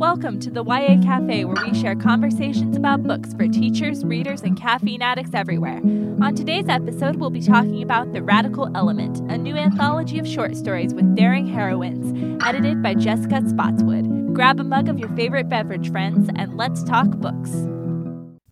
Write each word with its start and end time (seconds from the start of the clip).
Welcome 0.00 0.40
to 0.40 0.50
the 0.50 0.64
YA 0.64 0.96
Cafe, 1.02 1.44
where 1.44 1.62
we 1.62 1.78
share 1.78 1.94
conversations 1.94 2.74
about 2.74 3.02
books 3.02 3.34
for 3.34 3.46
teachers, 3.46 4.02
readers, 4.02 4.40
and 4.40 4.58
caffeine 4.58 5.02
addicts 5.02 5.34
everywhere. 5.34 5.76
On 6.22 6.34
today's 6.34 6.70
episode, 6.70 7.16
we'll 7.16 7.28
be 7.28 7.42
talking 7.42 7.82
about 7.82 8.14
The 8.14 8.22
Radical 8.22 8.74
Element, 8.74 9.18
a 9.30 9.36
new 9.36 9.56
anthology 9.56 10.18
of 10.18 10.26
short 10.26 10.56
stories 10.56 10.94
with 10.94 11.14
daring 11.14 11.46
heroines, 11.46 12.42
edited 12.42 12.82
by 12.82 12.94
Jessica 12.94 13.42
Spotswood. 13.46 14.32
Grab 14.32 14.58
a 14.58 14.64
mug 14.64 14.88
of 14.88 14.98
your 14.98 15.10
favorite 15.10 15.50
beverage, 15.50 15.90
friends, 15.90 16.30
and 16.34 16.56
let's 16.56 16.82
talk 16.82 17.10
books. 17.18 17.50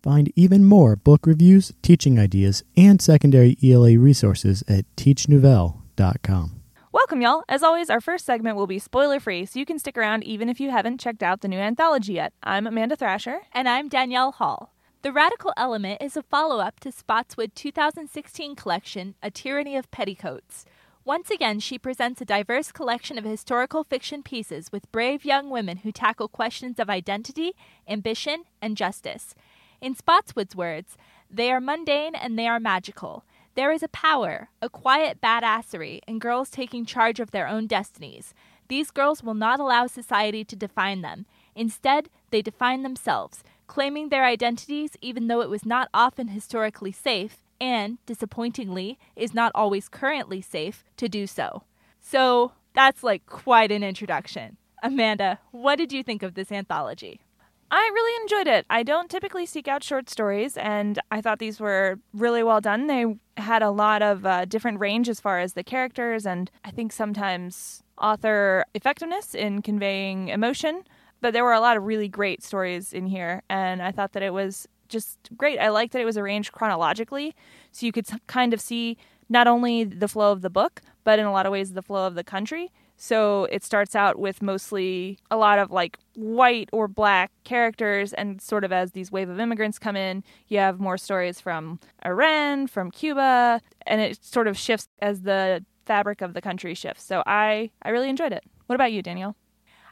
Find 0.03 0.31
even 0.35 0.65
more 0.65 0.95
book 0.95 1.25
reviews, 1.25 1.73
teaching 1.81 2.19
ideas, 2.19 2.61
and 2.77 3.01
secondary 3.01 3.57
ELA 3.63 3.97
resources 3.97 4.63
at 4.67 4.85
teachnouvelle.com. 4.97 6.58
Welcome, 6.91 7.21
y'all. 7.21 7.43
As 7.47 7.61
always, 7.61 7.91
our 7.91 8.01
first 8.01 8.25
segment 8.25 8.57
will 8.57 8.65
be 8.65 8.79
spoiler 8.79 9.19
free, 9.19 9.45
so 9.45 9.59
you 9.59 9.65
can 9.65 9.77
stick 9.77 9.95
around 9.95 10.23
even 10.23 10.49
if 10.49 10.59
you 10.59 10.71
haven't 10.71 10.99
checked 10.99 11.21
out 11.21 11.41
the 11.41 11.47
new 11.47 11.59
anthology 11.59 12.13
yet. 12.13 12.33
I'm 12.41 12.65
Amanda 12.65 12.95
Thrasher. 12.95 13.41
And 13.51 13.69
I'm 13.69 13.89
Danielle 13.89 14.31
Hall. 14.31 14.73
The 15.03 15.11
Radical 15.11 15.53
Element 15.55 16.01
is 16.01 16.17
a 16.17 16.23
follow 16.23 16.57
up 16.57 16.79
to 16.79 16.91
Spotswood 16.91 17.53
2016 17.53 18.55
collection, 18.55 19.13
A 19.21 19.29
Tyranny 19.29 19.75
of 19.77 19.91
Petticoats. 19.91 20.65
Once 21.05 21.29
again, 21.29 21.59
she 21.59 21.77
presents 21.77 22.21
a 22.21 22.25
diverse 22.25 22.71
collection 22.71 23.19
of 23.19 23.23
historical 23.23 23.83
fiction 23.83 24.23
pieces 24.23 24.71
with 24.71 24.91
brave 24.91 25.23
young 25.23 25.51
women 25.51 25.77
who 25.77 25.91
tackle 25.91 26.27
questions 26.27 26.79
of 26.79 26.89
identity, 26.89 27.51
ambition, 27.87 28.45
and 28.63 28.75
justice. 28.75 29.35
In 29.79 29.93
Spotswood's 29.93 30.55
words, 30.55 30.97
they 31.29 31.51
are 31.51 31.61
mundane 31.61 32.15
and 32.15 32.37
they 32.37 32.47
are 32.47 32.59
magical. 32.59 33.23
There 33.59 33.73
is 33.73 33.83
a 33.83 33.89
power, 33.89 34.47
a 34.61 34.69
quiet 34.69 35.19
badassery 35.19 35.99
in 36.07 36.17
girls 36.17 36.49
taking 36.49 36.85
charge 36.85 37.19
of 37.19 37.31
their 37.31 37.45
own 37.45 37.67
destinies. 37.67 38.33
These 38.69 38.89
girls 38.89 39.21
will 39.21 39.33
not 39.33 39.59
allow 39.59 39.85
society 39.85 40.45
to 40.45 40.55
define 40.55 41.01
them. 41.01 41.25
Instead, 41.57 42.07
they 42.31 42.41
define 42.41 42.83
themselves, 42.83 43.43
claiming 43.67 44.07
their 44.07 44.23
identities 44.23 44.91
even 45.01 45.27
though 45.27 45.41
it 45.41 45.49
was 45.49 45.65
not 45.65 45.89
often 45.93 46.29
historically 46.29 46.93
safe, 46.93 47.43
and, 47.59 47.97
disappointingly, 48.05 48.97
is 49.17 49.33
not 49.33 49.51
always 49.53 49.89
currently 49.89 50.39
safe 50.39 50.85
to 50.95 51.09
do 51.09 51.27
so. 51.27 51.63
So, 51.99 52.53
that's 52.73 53.03
like 53.03 53.25
quite 53.25 53.73
an 53.73 53.83
introduction. 53.83 54.55
Amanda, 54.81 55.39
what 55.51 55.75
did 55.75 55.91
you 55.91 56.01
think 56.01 56.23
of 56.23 56.33
this 56.33 56.49
anthology? 56.49 57.19
I 57.71 57.89
really 57.93 58.23
enjoyed 58.23 58.47
it. 58.47 58.65
I 58.69 58.81
don't 58.81 59.11
typically 59.11 59.45
seek 59.45 59.67
out 59.67 59.83
short 59.83 60.09
stories, 60.09 60.57
and 60.57 60.99
I 61.11 61.21
thought 61.21 61.37
these 61.37 61.59
were 61.59 61.99
really 62.13 62.41
well 62.41 62.61
done. 62.61 62.87
They 62.87 63.05
had 63.37 63.61
a 63.61 63.69
lot 63.69 64.01
of 64.01 64.25
uh, 64.25 64.45
different 64.45 64.79
range 64.79 65.07
as 65.07 65.19
far 65.19 65.39
as 65.39 65.53
the 65.53 65.63
characters, 65.63 66.25
and 66.25 66.49
I 66.65 66.71
think 66.71 66.91
sometimes 66.91 67.83
author 67.99 68.65
effectiveness 68.73 69.35
in 69.35 69.61
conveying 69.61 70.29
emotion. 70.29 70.83
But 71.21 71.33
there 71.33 71.43
were 71.43 71.53
a 71.53 71.59
lot 71.59 71.77
of 71.77 71.83
really 71.83 72.07
great 72.07 72.43
stories 72.43 72.91
in 72.91 73.05
here, 73.05 73.43
and 73.49 73.83
I 73.83 73.91
thought 73.91 74.13
that 74.13 74.23
it 74.23 74.33
was 74.33 74.67
just 74.87 75.17
great. 75.37 75.59
I 75.59 75.69
liked 75.69 75.93
that 75.93 76.01
it 76.01 76.05
was 76.05 76.17
arranged 76.17 76.51
chronologically, 76.51 77.35
so 77.71 77.85
you 77.85 77.91
could 77.91 78.07
kind 78.25 78.53
of 78.53 78.61
see 78.61 78.97
not 79.27 79.47
only 79.47 79.83
the 79.83 80.07
flow 80.07 80.31
of 80.31 80.41
the 80.41 80.49
book, 80.49 80.81
but 81.03 81.19
in 81.19 81.25
a 81.25 81.31
lot 81.31 81.45
of 81.45 81.51
ways 81.51 81.73
the 81.73 81.83
flow 81.83 82.07
of 82.07 82.15
the 82.15 82.23
country. 82.23 82.71
So 83.01 83.45
it 83.45 83.63
starts 83.63 83.95
out 83.95 84.19
with 84.19 84.41
mostly 84.41 85.17
a 85.31 85.37
lot 85.37 85.57
of 85.57 85.71
like 85.71 85.97
white 86.15 86.69
or 86.73 86.89
black 86.89 87.31
characters, 87.45 88.11
and 88.11 88.41
sort 88.41 88.65
of 88.65 88.73
as 88.73 88.91
these 88.91 89.09
wave 89.09 89.29
of 89.29 89.39
immigrants 89.39 89.79
come 89.79 89.95
in, 89.95 90.21
you 90.49 90.57
have 90.59 90.81
more 90.81 90.97
stories 90.97 91.39
from 91.39 91.79
Iran, 92.05 92.67
from 92.67 92.91
Cuba, 92.91 93.61
and 93.87 94.01
it 94.01 94.21
sort 94.23 94.47
of 94.47 94.57
shifts 94.57 94.89
as 95.01 95.21
the 95.21 95.63
fabric 95.85 96.21
of 96.21 96.33
the 96.33 96.41
country 96.41 96.75
shifts. 96.75 97.03
So 97.03 97.23
I 97.25 97.71
I 97.83 97.89
really 97.89 98.09
enjoyed 98.09 98.33
it. 98.33 98.43
What 98.67 98.75
about 98.75 98.91
you, 98.91 99.01
Danielle? 99.01 99.37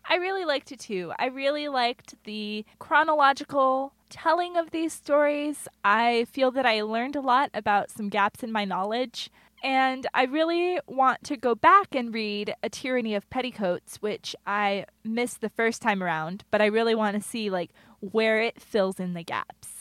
I 0.10 0.16
really 0.18 0.44
liked 0.44 0.72
it 0.74 0.80
too. 0.80 1.14
I 1.18 1.28
really 1.28 1.70
liked 1.70 2.16
the 2.26 2.66
chronological 2.80 3.94
telling 4.10 4.58
of 4.58 4.72
these 4.72 4.94
stories. 4.94 5.68
I 5.84 6.26
feel 6.32 6.52
that 6.52 6.66
I 6.66 6.82
learned 6.82 7.16
a 7.16 7.22
lot 7.22 7.52
about 7.54 7.90
some 7.90 8.10
gaps 8.10 8.44
in 8.44 8.52
my 8.52 8.66
knowledge. 8.66 9.30
And 9.64 10.06
I 10.14 10.26
really 10.26 10.80
want 10.88 11.24
to 11.26 11.38
go 11.38 11.56
back 11.56 11.96
and 11.96 12.14
read 12.14 12.54
A 12.64 12.70
Tyranny 12.70 13.16
of 13.16 13.30
Petticoats, 13.30 13.98
which 13.98 14.36
I 14.46 14.86
missed 15.04 15.42
the 15.42 15.50
first 15.50 15.82
time 15.82 16.04
around, 16.04 16.44
but 16.52 16.62
I 16.62 16.68
really 16.68 16.96
want 16.96 17.16
to 17.16 17.28
see 17.28 17.50
like 17.50 17.72
where 18.00 18.42
it 18.42 18.62
fills 18.62 19.00
in 19.00 19.14
the 19.14 19.24
gaps. 19.24 19.77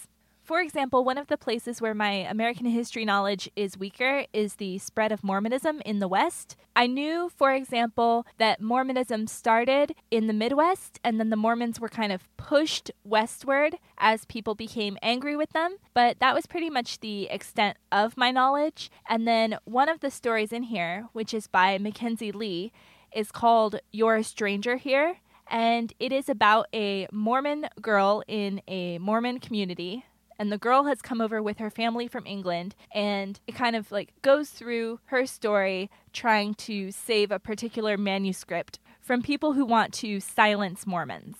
For 0.46 0.60
example, 0.60 1.02
one 1.02 1.18
of 1.18 1.26
the 1.26 1.36
places 1.36 1.82
where 1.82 1.92
my 1.92 2.12
American 2.12 2.66
history 2.66 3.04
knowledge 3.04 3.50
is 3.56 3.76
weaker 3.76 4.26
is 4.32 4.54
the 4.54 4.78
spread 4.78 5.10
of 5.10 5.24
Mormonism 5.24 5.82
in 5.84 5.98
the 5.98 6.06
West. 6.06 6.54
I 6.76 6.86
knew, 6.86 7.32
for 7.36 7.52
example, 7.52 8.24
that 8.38 8.60
Mormonism 8.60 9.26
started 9.26 9.96
in 10.08 10.28
the 10.28 10.32
Midwest 10.32 11.00
and 11.02 11.18
then 11.18 11.30
the 11.30 11.36
Mormons 11.36 11.80
were 11.80 11.88
kind 11.88 12.12
of 12.12 12.28
pushed 12.36 12.92
westward 13.02 13.78
as 13.98 14.24
people 14.26 14.54
became 14.54 14.96
angry 15.02 15.34
with 15.34 15.50
them, 15.50 15.78
but 15.94 16.20
that 16.20 16.32
was 16.32 16.46
pretty 16.46 16.70
much 16.70 17.00
the 17.00 17.24
extent 17.24 17.76
of 17.90 18.16
my 18.16 18.30
knowledge. 18.30 18.88
And 19.08 19.26
then 19.26 19.58
one 19.64 19.88
of 19.88 19.98
the 19.98 20.12
stories 20.12 20.52
in 20.52 20.62
here, 20.62 21.08
which 21.12 21.34
is 21.34 21.48
by 21.48 21.76
Mackenzie 21.78 22.30
Lee, 22.30 22.70
is 23.12 23.32
called 23.32 23.80
You're 23.90 24.14
a 24.14 24.22
Stranger 24.22 24.76
Here. 24.76 25.16
And 25.48 25.92
it 25.98 26.12
is 26.12 26.28
about 26.28 26.66
a 26.72 27.08
Mormon 27.10 27.66
girl 27.82 28.22
in 28.28 28.62
a 28.68 28.98
Mormon 28.98 29.40
community 29.40 30.04
and 30.38 30.52
the 30.52 30.58
girl 30.58 30.84
has 30.84 31.02
come 31.02 31.20
over 31.20 31.42
with 31.42 31.58
her 31.58 31.70
family 31.70 32.08
from 32.08 32.26
England 32.26 32.74
and 32.92 33.40
it 33.46 33.54
kind 33.54 33.76
of 33.76 33.90
like 33.92 34.12
goes 34.22 34.50
through 34.50 35.00
her 35.06 35.26
story 35.26 35.90
trying 36.12 36.54
to 36.54 36.90
save 36.90 37.30
a 37.30 37.38
particular 37.38 37.96
manuscript 37.96 38.78
from 39.00 39.22
people 39.22 39.52
who 39.52 39.64
want 39.64 39.92
to 39.94 40.20
silence 40.20 40.86
Mormons. 40.86 41.36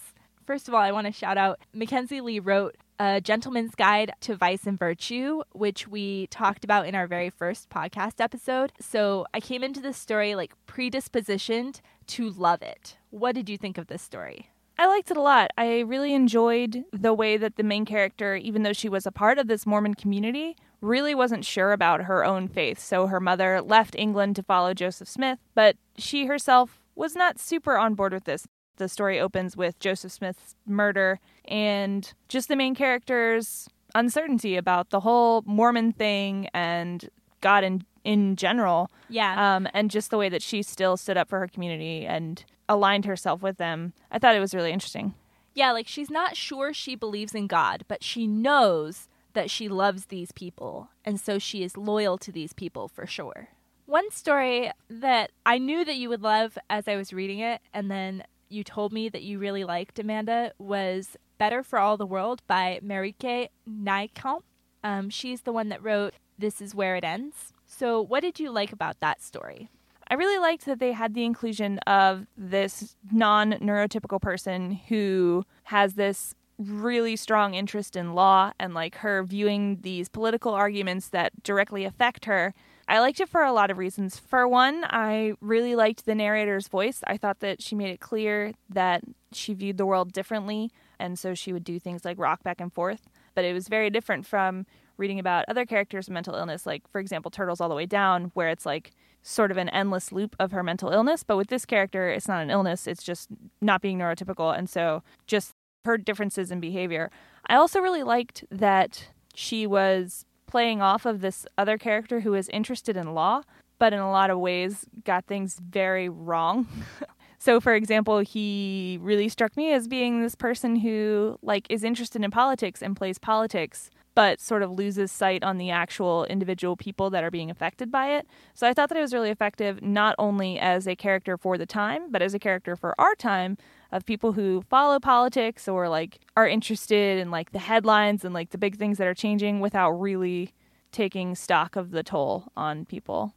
First 0.47 0.69
of 0.69 0.75
all, 0.75 0.81
I 0.81 0.93
want 0.93 1.07
to 1.07 1.13
shout 1.13 1.37
out 1.37 1.59
Mackenzie 1.75 2.21
Lee 2.21 2.39
wrote 2.39 2.77
a 2.99 3.21
gentleman's 3.21 3.75
guide 3.75 4.13
to 4.21 4.37
vice 4.37 4.67
and 4.67 4.79
virtue, 4.79 5.43
which 5.53 5.89
we 5.89 6.29
talked 6.29 6.65
about 6.65 6.87
in 6.87 6.95
our 6.95 7.07
very 7.07 7.31
first 7.31 7.69
podcast 7.69 8.21
episode. 8.21 8.73
So 8.81 9.27
I 9.35 9.41
came 9.41 9.63
into 9.63 9.81
this 9.81 9.97
story 9.97 10.35
like 10.35 10.55
predispositioned 10.67 11.81
to 12.09 12.31
love 12.31 12.63
it. 12.63 12.97
What 13.11 13.35
did 13.35 13.49
you 13.49 13.59
think 13.59 13.77
of 13.77 13.89
this 13.89 14.03
story? 14.03 14.51
I 14.79 14.87
liked 14.87 15.11
it 15.11 15.17
a 15.17 15.23
lot. 15.23 15.51
I 15.57 15.81
really 15.81 16.13
enjoyed 16.15 16.85
the 16.93 17.15
way 17.15 17.37
that 17.37 17.57
the 17.57 17.63
main 17.63 17.85
character, 17.85 18.37
even 18.37 18.63
though 18.63 18.73
she 18.73 18.89
was 18.89 19.07
a 19.07 19.13
part 19.13 19.39
of 19.39 19.49
this 19.49 19.67
Mormon 19.67 19.95
community, 19.95 20.57
really 20.81 21.15
wasn't 21.15 21.45
sure 21.45 21.73
about 21.73 22.03
her 22.03 22.25
own 22.25 22.49
faith. 22.49 22.79
So 22.79 23.07
her 23.07 23.21
mother 23.21 23.63
left 23.63 23.95
England 23.97 24.37
to 24.37 24.43
follow 24.43 24.75
Joseph 24.75 25.09
Smith, 25.09 25.39
but 25.55 25.77
she 25.97 26.27
herself 26.27 26.83
was 26.95 27.15
not 27.15 27.39
super 27.39 27.77
on 27.79 27.95
board 27.95 28.13
with 28.13 28.25
this. 28.25 28.47
The 28.77 28.89
story 28.89 29.19
opens 29.19 29.57
with 29.57 29.79
Joseph 29.79 30.13
Smith's 30.13 30.55
murder 30.67 31.19
and 31.47 32.13
just 32.29 32.49
the 32.49 32.57
main 32.57 32.75
character's 32.75 33.69
uncertainty 33.95 34.57
about 34.57 34.91
the 34.91 35.01
whole 35.01 35.43
Mormon 35.47 35.93
thing 35.93 36.49
and 36.53 37.09
God 37.41 37.65
in 37.65 37.85
in 38.05 38.37
general. 38.37 38.91
Yeah. 39.09 39.57
Um, 39.57 39.67
and 39.75 39.91
just 39.91 40.11
the 40.11 40.19
way 40.19 40.29
that 40.29 40.41
she 40.41 40.63
still 40.63 40.97
stood 40.97 41.17
up 41.17 41.29
for 41.29 41.41
her 41.41 41.49
community 41.49 42.07
and 42.07 42.45
aligned 42.69 43.05
herself 43.05 43.43
with 43.43 43.57
them. 43.59 43.93
I 44.11 44.19
thought 44.19 44.37
it 44.37 44.41
was 44.41 44.55
really 44.55 44.73
interesting. 44.73 45.15
Yeah, 45.55 45.73
like 45.73 45.89
she's 45.89 46.11
not 46.11 46.37
sure 46.37 46.75
she 46.75 46.95
believes 46.95 47.35
in 47.35 47.47
God, 47.47 47.85
but 47.89 48.05
she 48.05 48.27
knows 48.27 49.09
that 49.33 49.51
she 49.51 49.69
loves 49.69 50.07
these 50.07 50.33
people, 50.33 50.89
and 51.05 51.21
so 51.21 51.39
she 51.39 51.63
is 51.63 51.77
loyal 51.77 52.19
to 52.19 52.33
these 52.33 52.53
people 52.53 52.89
for 52.89 53.07
sure. 53.07 53.49
One 53.87 54.11
story 54.11 54.71
that 54.91 55.31
I 55.45 55.59
knew 55.59 55.85
that 55.85 55.97
you 55.97 56.09
would 56.09 56.23
love 56.23 56.59
as 56.69 56.89
I 56.89 56.97
was 56.97 57.13
reading 57.13 57.39
it, 57.39 57.61
and 57.73 57.91
then 57.91 58.25
you 58.49 58.65
told 58.65 58.93
me 58.93 59.09
that 59.09 59.23
you 59.23 59.39
really 59.39 59.65
liked, 59.65 59.99
Amanda, 59.99 60.53
was 60.59 61.17
Better 61.39 61.63
for 61.63 61.79
All 61.79 61.97
the 61.97 62.07
World 62.07 62.43
by 62.47 62.81
Marieke 62.83 63.49
Nijkamp. 63.69 64.43
Um, 64.83 65.11
she's 65.11 65.43
the 65.43 65.53
one 65.53 65.69
that 65.69 65.83
wrote 65.83 66.15
This 66.39 66.61
Is 66.61 66.75
Where 66.75 66.97
It 66.97 67.05
Ends. 67.05 67.53
So, 67.67 68.01
what 68.01 68.21
did 68.21 68.41
you 68.41 68.51
like 68.51 68.73
about 68.73 69.01
that 69.01 69.23
story? 69.23 69.69
I 70.09 70.15
really 70.15 70.39
liked 70.39 70.67
that 70.67 70.79
they 70.79 70.93
had 70.93 71.15
the 71.15 71.25
inclusion 71.25 71.79
of 71.81 72.27
this 72.37 72.97
non 73.11 73.53
neurotypical 73.55 74.21
person 74.21 74.73
who 74.89 75.45
has 75.65 75.95
this 75.95 76.35
really 76.59 77.17
strong 77.17 77.55
interest 77.55 77.97
in 77.97 78.15
law 78.15 78.53
and 78.59 78.73
like 78.73 78.97
her 78.97 79.23
viewing 79.23 79.79
these 79.83 80.09
political 80.09 80.55
arguments 80.55 81.09
that 81.09 81.43
directly 81.43 81.85
affect 81.85 82.25
her. 82.25 82.55
I 82.89 83.01
liked 83.01 83.21
it 83.21 83.29
for 83.29 83.43
a 83.43 83.53
lot 83.53 83.71
of 83.71 83.79
reasons. 83.79 84.17
For 84.19 84.47
one, 84.47 84.85
I 84.85 85.35
really 85.41 85.75
liked 85.75 86.07
the 86.07 86.15
narrator's 86.15 86.69
voice. 86.69 87.01
I 87.07 87.17
thought 87.17 87.41
that 87.41 87.61
she 87.61 87.75
made 87.75 87.91
it 87.91 88.01
clear 88.01 88.53
that 88.71 89.03
she 89.33 89.55
viewed 89.55 89.77
the 89.77 89.87
world 89.87 90.13
differently, 90.13 90.71
and 90.99 91.19
so 91.19 91.35
she 91.35 91.53
would 91.53 91.65
do 91.65 91.81
things 91.81 92.05
like 92.05 92.19
rock 92.19 92.45
back 92.45 92.61
and 92.61 92.73
forth. 92.73 93.09
But 93.35 93.45
it 93.45 93.53
was 93.53 93.67
very 93.67 93.91
different 93.91 94.25
from 94.25 94.67
reading 94.97 95.19
about 95.19 95.45
other 95.49 95.67
characters' 95.67 96.09
mental 96.09 96.37
illness, 96.37 96.65
like, 96.65 96.89
for 96.89 97.01
example, 97.01 97.31
Turtles 97.31 97.61
All 97.61 97.69
the 97.69 97.75
Way 97.75 97.87
Down, 97.87 98.31
where 98.35 98.49
it's 98.49 98.65
like 98.65 98.93
sort 99.27 99.51
of 99.51 99.57
an 99.57 99.69
endless 99.71 100.13
loop 100.13 100.37
of 100.39 100.53
her 100.53 100.63
mental 100.63 100.91
illness. 100.91 101.25
But 101.25 101.37
with 101.37 101.49
this 101.49 101.65
character, 101.67 102.09
it's 102.09 102.29
not 102.29 102.43
an 102.43 102.51
illness, 102.51 102.87
it's 102.87 103.03
just 103.03 103.29
not 103.61 103.83
being 103.83 103.99
neurotypical. 103.99 104.57
And 104.57 104.71
so 104.71 105.03
just 105.27 105.53
her 105.85 105.99
differences 105.99 106.51
in 106.51 106.61
behavior. 106.61 107.11
I 107.49 107.57
also 107.57 107.81
really 107.81 108.03
liked 108.03 108.45
that 108.51 109.09
she 109.35 109.67
was 109.67 110.25
playing 110.47 110.81
off 110.81 111.05
of 111.07 111.21
this 111.21 111.45
other 111.59 111.77
character 111.77 112.21
who 112.21 112.35
is 112.35 112.49
interested 112.51 112.97
in 112.97 113.15
law, 113.15 113.43
but 113.79 113.93
in 113.93 113.99
a 113.99 114.11
lot 114.11 114.31
of 114.31 114.39
ways 114.39 114.85
got 115.05 115.27
things 115.27 115.61
very 115.61 116.09
wrong. 116.09 116.67
So, 117.39 117.61
for 117.61 117.75
example, 117.75 118.21
he 118.21 118.99
really 119.01 119.29
struck 119.29 119.57
me 119.57 119.73
as 119.73 119.87
being 119.87 120.23
this 120.23 120.35
person 120.35 120.75
who, 120.75 121.39
like, 121.43 121.67
is 121.71 121.85
interested 121.85 122.25
in 122.25 122.31
politics 122.31 122.83
and 122.83 122.97
plays 122.97 123.19
politics, 123.19 123.91
but 124.17 124.41
sort 124.41 124.65
of 124.65 124.73
loses 124.73 125.13
sight 125.13 125.45
on 125.45 125.59
the 125.59 125.71
actual 125.71 126.25
individual 126.25 126.75
people 126.75 127.11
that 127.11 127.23
are 127.23 127.31
being 127.31 127.51
affected 127.51 127.93
by 127.93 128.17
it. 128.17 128.27
So, 128.55 128.67
I 128.67 128.75
thought 128.75 128.89
that 128.89 128.99
it 128.99 129.03
was 129.03 129.15
really 129.15 129.31
effective, 129.31 129.83
not 129.83 130.17
only 130.19 130.59
as 130.59 130.89
a 130.89 130.97
character 130.97 131.37
for 131.37 131.57
the 131.57 131.67
time, 131.67 132.11
but 132.11 132.23
as 132.23 132.35
a 132.35 132.41
character 132.41 132.75
for 132.75 133.01
our 133.01 133.15
time 133.15 133.59
of 133.93 134.05
people 134.05 134.33
who 134.33 134.63
follow 134.69 134.99
politics 134.99 135.69
or, 135.69 135.89
like, 135.89 136.19
are 136.37 136.49
interested 136.49 137.19
in, 137.19 137.31
like, 137.31 137.53
the 137.53 137.61
headlines 137.61 138.25
and, 138.25 138.35
like, 138.35 138.51
the 138.51 138.59
big 138.59 138.77
things 138.77 138.99
that 138.99 139.07
are 139.07 139.15
changing 139.15 139.61
without 139.61 139.93
really 139.93 140.53
taking 140.91 141.35
stock 141.35 141.77
of 141.77 141.91
the 141.91 142.03
toll 142.03 142.51
on 142.57 142.87
people. 142.87 143.35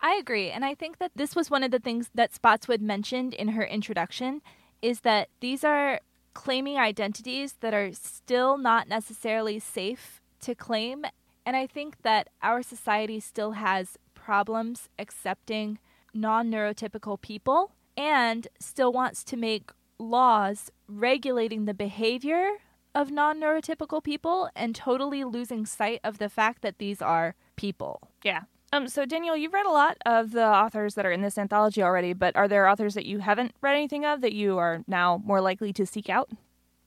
I 0.00 0.14
agree. 0.14 0.50
And 0.50 0.64
I 0.64 0.74
think 0.74 0.98
that 0.98 1.12
this 1.14 1.36
was 1.36 1.50
one 1.50 1.62
of 1.62 1.70
the 1.70 1.78
things 1.78 2.10
that 2.14 2.34
Spotswood 2.34 2.80
mentioned 2.80 3.34
in 3.34 3.48
her 3.48 3.64
introduction 3.64 4.40
is 4.82 5.00
that 5.00 5.28
these 5.40 5.62
are 5.64 6.00
claiming 6.36 6.76
identities 6.76 7.54
that 7.60 7.72
are 7.72 7.92
still 7.94 8.58
not 8.58 8.86
necessarily 8.88 9.58
safe 9.58 10.20
to 10.38 10.54
claim. 10.54 11.06
And 11.46 11.56
I 11.56 11.66
think 11.66 12.02
that 12.02 12.28
our 12.42 12.62
society 12.62 13.20
still 13.20 13.52
has 13.52 13.96
problems 14.14 14.90
accepting 14.98 15.78
non 16.12 16.50
neurotypical 16.50 17.18
people 17.18 17.72
and 17.96 18.48
still 18.60 18.92
wants 18.92 19.24
to 19.24 19.36
make 19.38 19.70
laws 19.98 20.70
regulating 20.86 21.64
the 21.64 21.72
behavior 21.72 22.46
of 22.94 23.10
non 23.10 23.40
neurotypical 23.40 24.04
people 24.04 24.50
and 24.54 24.74
totally 24.74 25.24
losing 25.24 25.64
sight 25.64 26.00
of 26.04 26.18
the 26.18 26.28
fact 26.28 26.60
that 26.60 26.76
these 26.76 27.00
are 27.00 27.34
people. 27.56 28.10
Yeah. 28.22 28.42
Um, 28.72 28.88
so 28.88 29.04
Danielle, 29.06 29.36
you've 29.36 29.52
read 29.52 29.66
a 29.66 29.70
lot 29.70 29.96
of 30.04 30.32
the 30.32 30.46
authors 30.46 30.94
that 30.94 31.06
are 31.06 31.12
in 31.12 31.22
this 31.22 31.38
anthology 31.38 31.82
already, 31.82 32.12
but 32.12 32.34
are 32.36 32.48
there 32.48 32.68
authors 32.68 32.94
that 32.94 33.06
you 33.06 33.20
haven't 33.20 33.54
read 33.60 33.76
anything 33.76 34.04
of 34.04 34.20
that 34.20 34.32
you 34.32 34.58
are 34.58 34.82
now 34.86 35.22
more 35.24 35.40
likely 35.40 35.72
to 35.72 35.86
seek 35.86 36.10
out? 36.10 36.30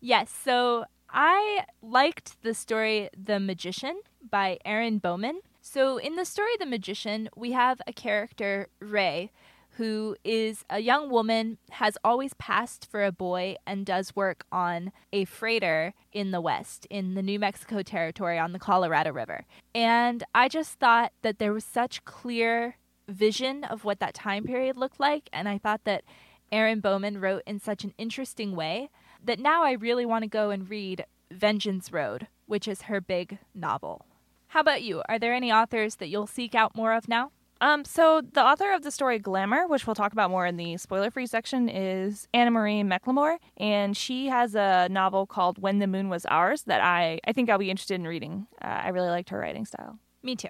Yes. 0.02 0.30
So 0.30 0.86
I 1.10 1.66
liked 1.81 2.42
the 2.44 2.54
story 2.54 3.10
The 3.18 3.40
Magician 3.40 4.02
by 4.30 4.60
Erin 4.66 5.00
Bowman. 5.00 5.42
So 5.62 5.98
in 5.98 6.16
the 6.16 6.26
story 6.26 6.52
The 6.60 6.66
Magician, 6.66 7.30
we 7.36 7.52
have 7.54 7.81
a 7.88 7.94
character, 7.94 8.68
Ray, 8.80 9.31
who 9.80 10.14
is 10.26 10.66
a 10.70 10.80
young 10.80 11.10
woman, 11.10 11.58
has 11.72 11.98
always 12.04 12.34
passed 12.34 12.86
for 12.86 13.06
a 13.06 13.14
boy, 13.14 13.56
and 13.66 13.86
does 13.86 14.14
work 14.14 14.46
on 14.52 14.92
a 15.14 15.24
freighter 15.24 15.94
in 16.12 16.31
the 16.31 16.42
West, 16.42 16.86
in 16.90 17.14
the 17.14 17.22
New 17.22 17.40
Mexico 17.40 17.81
territory 17.81 18.38
on 18.38 18.52
the 18.52 18.60
Colorado 18.60 19.14
River. 19.14 19.46
And 19.74 20.22
I 20.36 20.50
just 20.50 20.74
thought 20.80 21.14
that 21.22 21.40
there 21.40 21.54
was 21.54 21.64
such 21.64 22.04
clear 22.04 22.76
vision 23.08 23.64
of 23.64 23.86
what 23.86 24.02
that 24.02 24.14
time 24.14 24.44
period 24.44 24.76
looked 24.76 25.00
like. 25.00 25.30
And 25.31 25.48
I 25.48 25.58
thought 25.58 25.86
that 25.86 26.04
Erin 26.52 26.81
Bowman 26.81 27.22
wrote 27.22 27.44
in 27.48 27.62
such 27.62 27.86
an 27.86 27.94
interesting 27.98 28.58
way 28.58 28.90
that 29.24 29.40
now 29.40 29.64
I 29.64 29.72
really 29.72 30.06
want 30.06 30.24
to 30.24 30.30
go 30.30 30.50
and 30.50 30.70
read 30.70 31.06
Vengeance 31.31 31.94
Road, 31.94 32.28
which 32.48 32.68
is 32.68 32.84
her 32.84 33.00
big 33.00 33.40
novel. 33.56 34.06
How 34.48 34.60
about 34.60 34.81
you? 34.81 35.04
Are 35.08 35.20
there 35.20 35.34
any 35.34 35.54
authors 35.54 35.96
that 35.96 36.10
you'll 36.10 36.28
seek 36.28 36.54
out 36.54 36.76
more 36.76 36.92
of 36.92 37.08
now? 37.08 37.31
Um, 37.62 37.84
so 37.84 38.22
the 38.22 38.42
author 38.44 38.72
of 38.72 38.84
the 38.84 38.92
story 38.92 39.20
Glamour, 39.20 39.68
which 39.68 39.86
we'll 39.86 39.96
talk 39.96 40.14
about 40.14 40.32
more 40.32 40.46
in 40.46 40.56
the 40.56 40.78
spoiler-free 40.78 41.28
section, 41.28 41.68
is 41.68 42.28
Anna 42.34 42.52
Marie 42.52 42.84
McLemore, 42.84 43.38
and 43.58 43.98
she 43.98 44.28
has 44.28 44.56
a 44.56 44.88
novel 44.90 45.26
called 45.26 45.62
When 45.62 45.80
the 45.80 45.88
Moon 45.88 46.08
Was 46.08 46.26
Ours 46.28 46.64
that 46.64 46.82
I 46.82 47.20
I 47.28 47.34
think 47.34 47.50
I'll 47.50 47.58
be 47.58 47.70
interested 47.70 47.96
in 47.96 48.08
reading. 48.08 48.48
Uh, 48.64 48.68
I 48.86 48.90
really 48.90 49.10
liked 49.10 49.30
her 49.30 49.40
writing 49.40 49.66
style. 49.66 50.00
Me 50.24 50.36
too. 50.36 50.48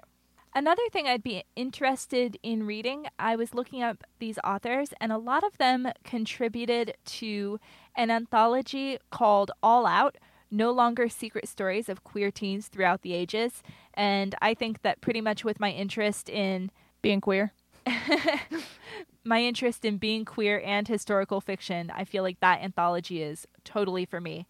Another 0.54 0.82
thing 0.92 1.06
I'd 1.06 1.22
be 1.22 1.44
interested 1.54 2.36
in 2.42 2.64
reading, 2.64 3.06
I 3.20 3.36
was 3.36 3.54
looking 3.54 3.82
up 3.82 4.02
these 4.18 4.38
authors, 4.42 4.90
and 5.00 5.12
a 5.12 5.18
lot 5.18 5.44
of 5.44 5.58
them 5.58 5.88
contributed 6.04 6.94
to 7.06 7.60
an 7.96 8.10
anthology 8.10 8.98
called 9.10 9.52
All 9.62 9.86
Out 9.86 10.16
No 10.50 10.72
Longer 10.72 11.08
Secret 11.08 11.46
Stories 11.48 11.88
of 11.88 12.02
Queer 12.02 12.32
Teens 12.32 12.66
Throughout 12.66 13.02
the 13.02 13.14
Ages. 13.14 13.62
And 13.94 14.34
I 14.42 14.54
think 14.54 14.82
that 14.82 15.00
pretty 15.00 15.20
much 15.20 15.44
with 15.44 15.60
my 15.60 15.70
interest 15.70 16.28
in 16.28 16.72
being 17.02 17.20
queer. 17.20 17.52
my 19.24 19.42
interest 19.42 19.84
in 19.84 19.96
being 19.96 20.24
queer 20.24 20.62
and 20.64 20.88
historical 20.88 21.40
fiction, 21.40 21.90
I 21.94 22.04
feel 22.04 22.22
like 22.22 22.40
that 22.40 22.62
anthology 22.62 23.22
is 23.22 23.46
totally 23.64 24.04
for 24.04 24.20
me. 24.20 24.46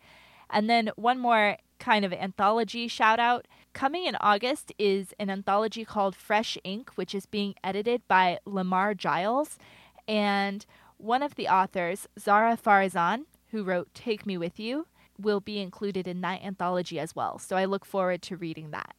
And 0.50 0.68
then 0.68 0.90
one 0.96 1.18
more 1.18 1.56
kind 1.78 2.04
of 2.04 2.12
anthology 2.12 2.88
shout 2.88 3.18
out. 3.18 3.46
Coming 3.72 4.04
in 4.04 4.16
August 4.20 4.72
is 4.78 5.14
an 5.18 5.30
anthology 5.30 5.84
called 5.84 6.14
Fresh 6.14 6.58
Ink, 6.64 6.90
which 6.96 7.14
is 7.14 7.26
being 7.26 7.54
edited 7.62 8.06
by 8.08 8.38
Lamar 8.44 8.94
Giles. 8.94 9.58
And 10.06 10.66
one 10.96 11.22
of 11.22 11.36
the 11.36 11.48
authors, 11.48 12.08
Sara 12.18 12.56
Farizan, 12.56 13.24
who 13.50 13.64
wrote 13.64 13.94
Take 13.94 14.26
Me 14.26 14.36
With 14.36 14.58
You, 14.60 14.86
will 15.18 15.40
be 15.40 15.60
included 15.60 16.06
in 16.06 16.20
that 16.22 16.42
anthology 16.42 16.98
as 16.98 17.14
well. 17.14 17.38
So 17.38 17.56
I 17.56 17.64
look 17.64 17.84
forward 17.84 18.22
to 18.22 18.36
reading 18.36 18.70
that. 18.70 18.94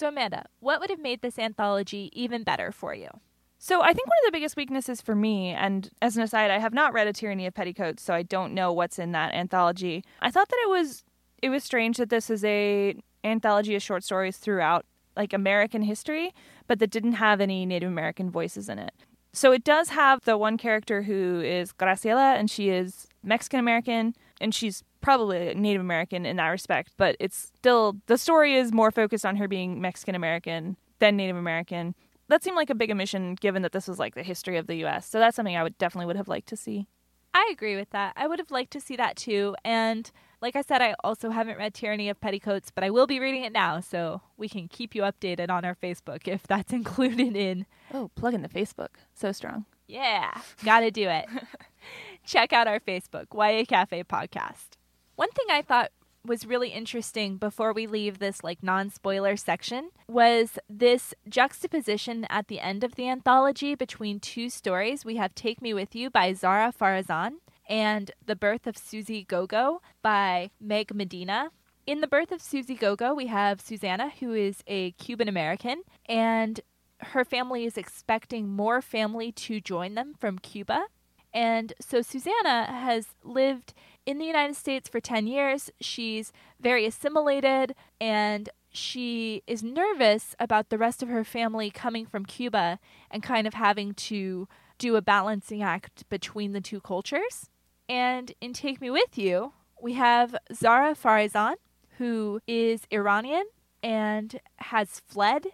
So, 0.00 0.08
Amanda, 0.08 0.46
what 0.60 0.80
would 0.80 0.88
have 0.88 0.98
made 0.98 1.20
this 1.20 1.38
anthology 1.38 2.10
even 2.14 2.42
better 2.42 2.72
for 2.72 2.94
you? 2.94 3.10
So, 3.58 3.82
I 3.82 3.92
think 3.92 4.06
one 4.08 4.16
of 4.22 4.28
the 4.28 4.32
biggest 4.32 4.56
weaknesses 4.56 5.02
for 5.02 5.14
me, 5.14 5.50
and 5.50 5.90
as 6.00 6.16
an 6.16 6.22
aside, 6.22 6.50
I 6.50 6.58
have 6.58 6.72
not 6.72 6.94
read 6.94 7.06
A 7.06 7.12
Tyranny 7.12 7.44
of 7.44 7.52
Petticoats, 7.52 8.02
so 8.02 8.14
I 8.14 8.22
don't 8.22 8.54
know 8.54 8.72
what's 8.72 8.98
in 8.98 9.12
that 9.12 9.34
anthology. 9.34 10.02
I 10.22 10.30
thought 10.30 10.48
that 10.48 10.58
it 10.64 10.70
was 10.70 11.04
it 11.42 11.50
was 11.50 11.64
strange 11.64 11.98
that 11.98 12.08
this 12.08 12.30
is 12.30 12.42
a 12.46 12.94
anthology 13.24 13.74
of 13.74 13.82
short 13.82 14.02
stories 14.02 14.38
throughout 14.38 14.86
like 15.18 15.34
American 15.34 15.82
history, 15.82 16.32
but 16.66 16.78
that 16.78 16.90
didn't 16.90 17.20
have 17.20 17.42
any 17.42 17.66
Native 17.66 17.90
American 17.90 18.30
voices 18.30 18.70
in 18.70 18.78
it. 18.78 18.94
So 19.34 19.52
it 19.52 19.64
does 19.64 19.90
have 19.90 20.22
the 20.24 20.38
one 20.38 20.56
character 20.56 21.02
who 21.02 21.42
is 21.42 21.74
Graciela, 21.74 22.36
and 22.36 22.50
she 22.50 22.70
is 22.70 23.06
Mexican 23.22 23.60
American, 23.60 24.14
and 24.40 24.54
she's 24.54 24.82
probably 25.00 25.54
Native 25.54 25.80
American 25.80 26.26
in 26.26 26.36
that 26.36 26.48
respect, 26.48 26.92
but 26.96 27.16
it's 27.20 27.52
still 27.56 27.96
the 28.06 28.18
story 28.18 28.54
is 28.54 28.72
more 28.72 28.90
focused 28.90 29.26
on 29.26 29.36
her 29.36 29.48
being 29.48 29.80
Mexican 29.80 30.14
American 30.14 30.76
than 30.98 31.16
Native 31.16 31.36
American. 31.36 31.94
That 32.28 32.44
seemed 32.44 32.56
like 32.56 32.70
a 32.70 32.74
big 32.74 32.90
omission 32.90 33.34
given 33.34 33.62
that 33.62 33.72
this 33.72 33.88
was 33.88 33.98
like 33.98 34.14
the 34.14 34.22
history 34.22 34.56
of 34.56 34.66
the 34.66 34.84
US. 34.84 35.08
So 35.08 35.18
that's 35.18 35.36
something 35.36 35.56
I 35.56 35.62
would 35.62 35.78
definitely 35.78 36.06
would 36.06 36.16
have 36.16 36.28
liked 36.28 36.48
to 36.48 36.56
see. 36.56 36.86
I 37.32 37.48
agree 37.52 37.76
with 37.76 37.90
that. 37.90 38.12
I 38.16 38.26
would 38.26 38.38
have 38.38 38.50
liked 38.50 38.72
to 38.72 38.80
see 38.80 38.96
that 38.96 39.16
too. 39.16 39.54
And 39.64 40.10
like 40.40 40.56
I 40.56 40.62
said, 40.62 40.82
I 40.82 40.94
also 41.04 41.30
haven't 41.30 41.58
read 41.58 41.74
Tyranny 41.74 42.08
of 42.08 42.20
Petticoats, 42.20 42.70
but 42.74 42.82
I 42.82 42.90
will 42.90 43.06
be 43.06 43.20
reading 43.20 43.44
it 43.44 43.52
now, 43.52 43.80
so 43.80 44.22
we 44.36 44.48
can 44.48 44.68
keep 44.68 44.94
you 44.94 45.02
updated 45.02 45.50
on 45.50 45.64
our 45.64 45.74
Facebook 45.74 46.26
if 46.26 46.46
that's 46.46 46.72
included 46.72 47.36
in. 47.36 47.66
Oh, 47.92 48.10
plug 48.14 48.34
in 48.34 48.42
the 48.42 48.48
Facebook. 48.48 48.88
So 49.14 49.32
strong. 49.32 49.66
Yeah, 49.86 50.30
gotta 50.64 50.90
do 50.90 51.08
it. 51.08 51.26
Check 52.24 52.52
out 52.52 52.68
our 52.68 52.80
Facebook, 52.80 53.26
YA 53.34 53.64
Cafe 53.64 54.04
Podcast. 54.04 54.76
One 55.20 55.32
thing 55.32 55.48
I 55.50 55.60
thought 55.60 55.92
was 56.24 56.46
really 56.46 56.70
interesting 56.70 57.36
before 57.36 57.74
we 57.74 57.86
leave 57.86 58.20
this 58.20 58.42
like 58.42 58.62
non-spoiler 58.62 59.36
section 59.36 59.90
was 60.08 60.58
this 60.66 61.12
juxtaposition 61.28 62.24
at 62.30 62.48
the 62.48 62.58
end 62.58 62.82
of 62.82 62.94
the 62.94 63.06
anthology 63.06 63.74
between 63.74 64.18
two 64.18 64.48
stories. 64.48 65.04
We 65.04 65.16
have 65.16 65.34
Take 65.34 65.60
Me 65.60 65.74
With 65.74 65.94
You 65.94 66.08
by 66.08 66.32
Sara 66.32 66.72
Farizan 66.72 67.32
and 67.68 68.12
The 68.24 68.34
Birth 68.34 68.66
of 68.66 68.78
Susie 68.78 69.24
Gogo 69.24 69.82
by 70.00 70.52
Meg 70.58 70.94
Medina. 70.94 71.50
In 71.86 72.00
The 72.00 72.08
Birth 72.08 72.32
of 72.32 72.40
Susie 72.40 72.74
Gogo, 72.74 73.12
we 73.12 73.26
have 73.26 73.60
Susanna, 73.60 74.12
who 74.20 74.32
is 74.32 74.62
a 74.66 74.92
Cuban 74.92 75.28
American, 75.28 75.82
and 76.06 76.62
her 76.98 77.26
family 77.26 77.66
is 77.66 77.76
expecting 77.76 78.48
more 78.48 78.80
family 78.80 79.32
to 79.32 79.60
join 79.60 79.96
them 79.96 80.14
from 80.18 80.38
Cuba. 80.38 80.86
And 81.32 81.74
so 81.78 82.00
Susanna 82.00 82.64
has 82.64 83.08
lived 83.22 83.74
in 84.10 84.18
the 84.18 84.26
United 84.26 84.56
States 84.56 84.88
for 84.88 85.00
10 85.00 85.28
years. 85.28 85.70
She's 85.80 86.32
very 86.58 86.84
assimilated 86.84 87.76
and 88.00 88.48
she 88.72 89.44
is 89.46 89.62
nervous 89.62 90.34
about 90.40 90.68
the 90.68 90.78
rest 90.78 91.00
of 91.00 91.08
her 91.08 91.22
family 91.22 91.70
coming 91.70 92.06
from 92.06 92.26
Cuba 92.26 92.80
and 93.08 93.22
kind 93.22 93.46
of 93.46 93.54
having 93.54 93.94
to 93.94 94.48
do 94.78 94.96
a 94.96 95.02
balancing 95.02 95.62
act 95.62 96.08
between 96.08 96.52
the 96.52 96.60
two 96.60 96.80
cultures. 96.80 97.50
And 97.88 98.32
in 98.40 98.52
Take 98.52 98.80
Me 98.80 98.90
With 98.90 99.16
You, 99.16 99.52
we 99.80 99.92
have 99.92 100.34
Sara 100.52 100.96
Farizan, 100.96 101.54
who 101.98 102.40
is 102.48 102.82
Iranian 102.90 103.44
and 103.80 104.40
has 104.56 105.00
fled, 105.06 105.46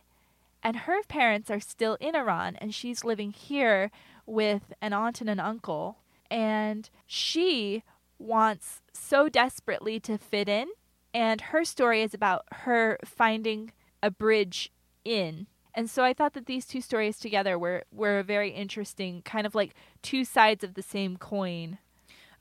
and 0.63 0.77
her 0.79 1.03
parents 1.09 1.51
are 1.51 1.61
still 1.61 1.97
in 2.01 2.17
Iran, 2.17 2.57
and 2.57 2.75
she's 2.75 3.05
living 3.05 3.33
here 3.33 3.91
with 4.25 4.73
an 4.81 4.95
aunt 4.95 5.21
and 5.21 5.29
an 5.29 5.41
uncle. 5.41 5.99
And 6.31 6.89
she 7.07 7.83
wants 8.19 8.83
so 8.93 9.29
desperately 9.29 10.01
to 10.01 10.19
fit 10.19 10.49
in. 10.49 10.69
And 11.15 11.41
her 11.41 11.65
story 11.65 12.03
is 12.03 12.15
about 12.15 12.45
her 12.53 12.99
finding 13.05 13.73
a 14.03 14.11
bridge 14.11 14.71
in. 15.05 15.47
And 15.75 15.91
so 15.91 16.03
I 16.05 16.13
thought 16.13 16.33
that 16.35 16.47
these 16.47 16.67
two 16.67 16.81
stories 16.81 17.19
together 17.19 17.59
were, 17.59 17.85
were 17.91 18.19
a 18.19 18.25
very 18.25 18.51
interesting, 18.51 19.23
kind 19.23 19.47
of 19.47 19.55
like 19.55 19.75
two 20.03 20.25
sides 20.25 20.65
of 20.65 20.75
the 20.75 20.83
same 20.83 21.17
coin. 21.17 21.79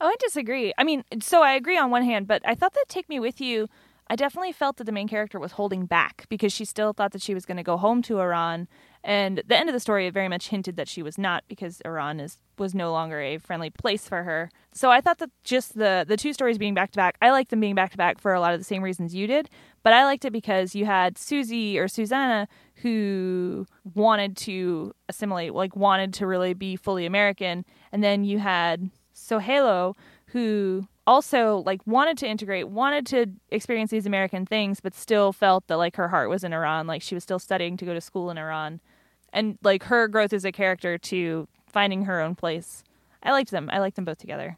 Oh, 0.00 0.08
I 0.08 0.16
disagree. 0.18 0.72
I 0.76 0.84
mean, 0.84 1.04
so 1.20 1.42
I 1.42 1.52
agree 1.52 1.78
on 1.78 1.90
one 1.90 2.04
hand, 2.04 2.26
but 2.26 2.42
I 2.44 2.54
thought 2.54 2.74
that 2.74 2.84
Take 2.88 3.08
Me 3.08 3.18
With 3.18 3.40
You, 3.40 3.68
I 4.08 4.16
definitely 4.16 4.52
felt 4.52 4.76
that 4.76 4.84
the 4.84 4.92
main 4.92 5.08
character 5.08 5.38
was 5.38 5.52
holding 5.52 5.86
back 5.86 6.26
because 6.28 6.52
she 6.52 6.64
still 6.64 6.92
thought 6.92 7.12
that 7.12 7.22
she 7.22 7.34
was 7.34 7.44
going 7.44 7.56
to 7.56 7.62
go 7.62 7.76
home 7.76 8.02
to 8.02 8.20
Iran 8.20 8.68
And 9.06 9.40
the 9.46 9.56
end 9.56 9.68
of 9.68 9.72
the 9.72 9.78
story 9.78 10.10
very 10.10 10.28
much 10.28 10.48
hinted 10.48 10.76
that 10.76 10.88
she 10.88 11.00
was 11.00 11.16
not 11.16 11.44
because 11.46 11.80
Iran 11.84 12.18
is 12.18 12.38
was 12.58 12.74
no 12.74 12.90
longer 12.90 13.20
a 13.20 13.38
friendly 13.38 13.70
place 13.70 14.08
for 14.08 14.24
her. 14.24 14.50
So 14.72 14.90
I 14.90 15.00
thought 15.00 15.18
that 15.18 15.30
just 15.44 15.78
the 15.78 16.04
the 16.06 16.16
two 16.16 16.32
stories 16.32 16.58
being 16.58 16.74
back 16.74 16.90
to 16.90 16.96
back, 16.96 17.16
I 17.22 17.30
liked 17.30 17.50
them 17.50 17.60
being 17.60 17.76
back 17.76 17.92
to 17.92 17.96
back 17.96 18.20
for 18.20 18.34
a 18.34 18.40
lot 18.40 18.52
of 18.52 18.58
the 18.58 18.64
same 18.64 18.82
reasons 18.82 19.14
you 19.14 19.28
did, 19.28 19.48
but 19.84 19.92
I 19.92 20.04
liked 20.04 20.24
it 20.24 20.32
because 20.32 20.74
you 20.74 20.86
had 20.86 21.18
Susie 21.18 21.78
or 21.78 21.86
Susanna 21.86 22.48
who 22.82 23.66
wanted 23.94 24.36
to 24.38 24.92
assimilate, 25.08 25.54
like 25.54 25.76
wanted 25.76 26.12
to 26.14 26.26
really 26.26 26.52
be 26.52 26.74
fully 26.74 27.06
American, 27.06 27.64
and 27.92 28.02
then 28.02 28.24
you 28.24 28.40
had 28.40 28.90
Sohelo 29.14 29.94
who 30.30 30.88
also 31.06 31.62
like 31.64 31.80
wanted 31.86 32.18
to 32.18 32.26
integrate, 32.26 32.68
wanted 32.68 33.06
to 33.06 33.26
experience 33.52 33.92
these 33.92 34.06
American 34.06 34.46
things, 34.46 34.80
but 34.80 34.94
still 34.96 35.32
felt 35.32 35.68
that 35.68 35.76
like 35.76 35.94
her 35.94 36.08
heart 36.08 36.28
was 36.28 36.42
in 36.42 36.52
Iran, 36.52 36.88
like 36.88 37.02
she 37.02 37.14
was 37.14 37.22
still 37.22 37.38
studying 37.38 37.76
to 37.76 37.84
go 37.84 37.94
to 37.94 38.00
school 38.00 38.30
in 38.30 38.36
Iran. 38.36 38.80
And 39.36 39.58
like 39.62 39.84
her 39.84 40.08
growth 40.08 40.32
as 40.32 40.46
a 40.46 40.50
character 40.50 40.96
to 40.96 41.46
finding 41.66 42.06
her 42.06 42.22
own 42.22 42.34
place. 42.34 42.82
I 43.22 43.32
liked 43.32 43.50
them. 43.50 43.68
I 43.70 43.80
liked 43.80 43.96
them 43.96 44.06
both 44.06 44.16
together. 44.16 44.56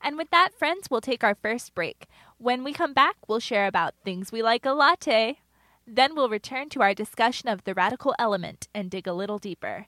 And 0.00 0.16
with 0.16 0.30
that, 0.30 0.54
friends, 0.58 0.88
we'll 0.90 1.02
take 1.02 1.22
our 1.22 1.34
first 1.34 1.74
break. 1.74 2.06
When 2.38 2.64
we 2.64 2.72
come 2.72 2.94
back, 2.94 3.16
we'll 3.28 3.40
share 3.40 3.66
about 3.66 3.92
things 4.02 4.32
we 4.32 4.42
like 4.42 4.64
a 4.64 4.72
latte. 4.72 5.40
Then 5.86 6.14
we'll 6.14 6.30
return 6.30 6.70
to 6.70 6.80
our 6.80 6.94
discussion 6.94 7.50
of 7.50 7.64
the 7.64 7.74
radical 7.74 8.14
element 8.18 8.68
and 8.74 8.90
dig 8.90 9.06
a 9.06 9.12
little 9.12 9.38
deeper. 9.38 9.86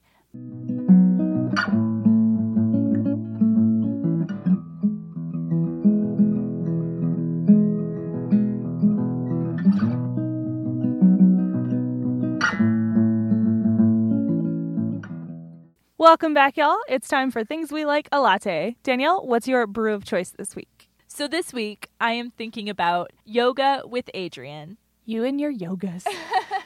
Welcome 16.03 16.33
back, 16.33 16.57
y'all. 16.57 16.79
It's 16.89 17.07
time 17.07 17.31
for 17.31 17.45
Things 17.45 17.71
We 17.71 17.85
Like 17.85 18.09
a 18.11 18.19
Latte. 18.19 18.75
Danielle, 18.83 19.25
what's 19.25 19.47
your 19.47 19.65
brew 19.65 19.93
of 19.93 20.03
choice 20.03 20.31
this 20.31 20.53
week? 20.53 20.89
So 21.07 21.29
this 21.29 21.53
week, 21.53 21.87
I 22.01 22.11
am 22.11 22.29
thinking 22.31 22.67
about 22.67 23.11
yoga 23.23 23.83
with 23.85 24.09
Adriene. 24.13 24.75
You 25.05 25.23
and 25.23 25.39
your 25.39 25.53
yogas. 25.53 26.05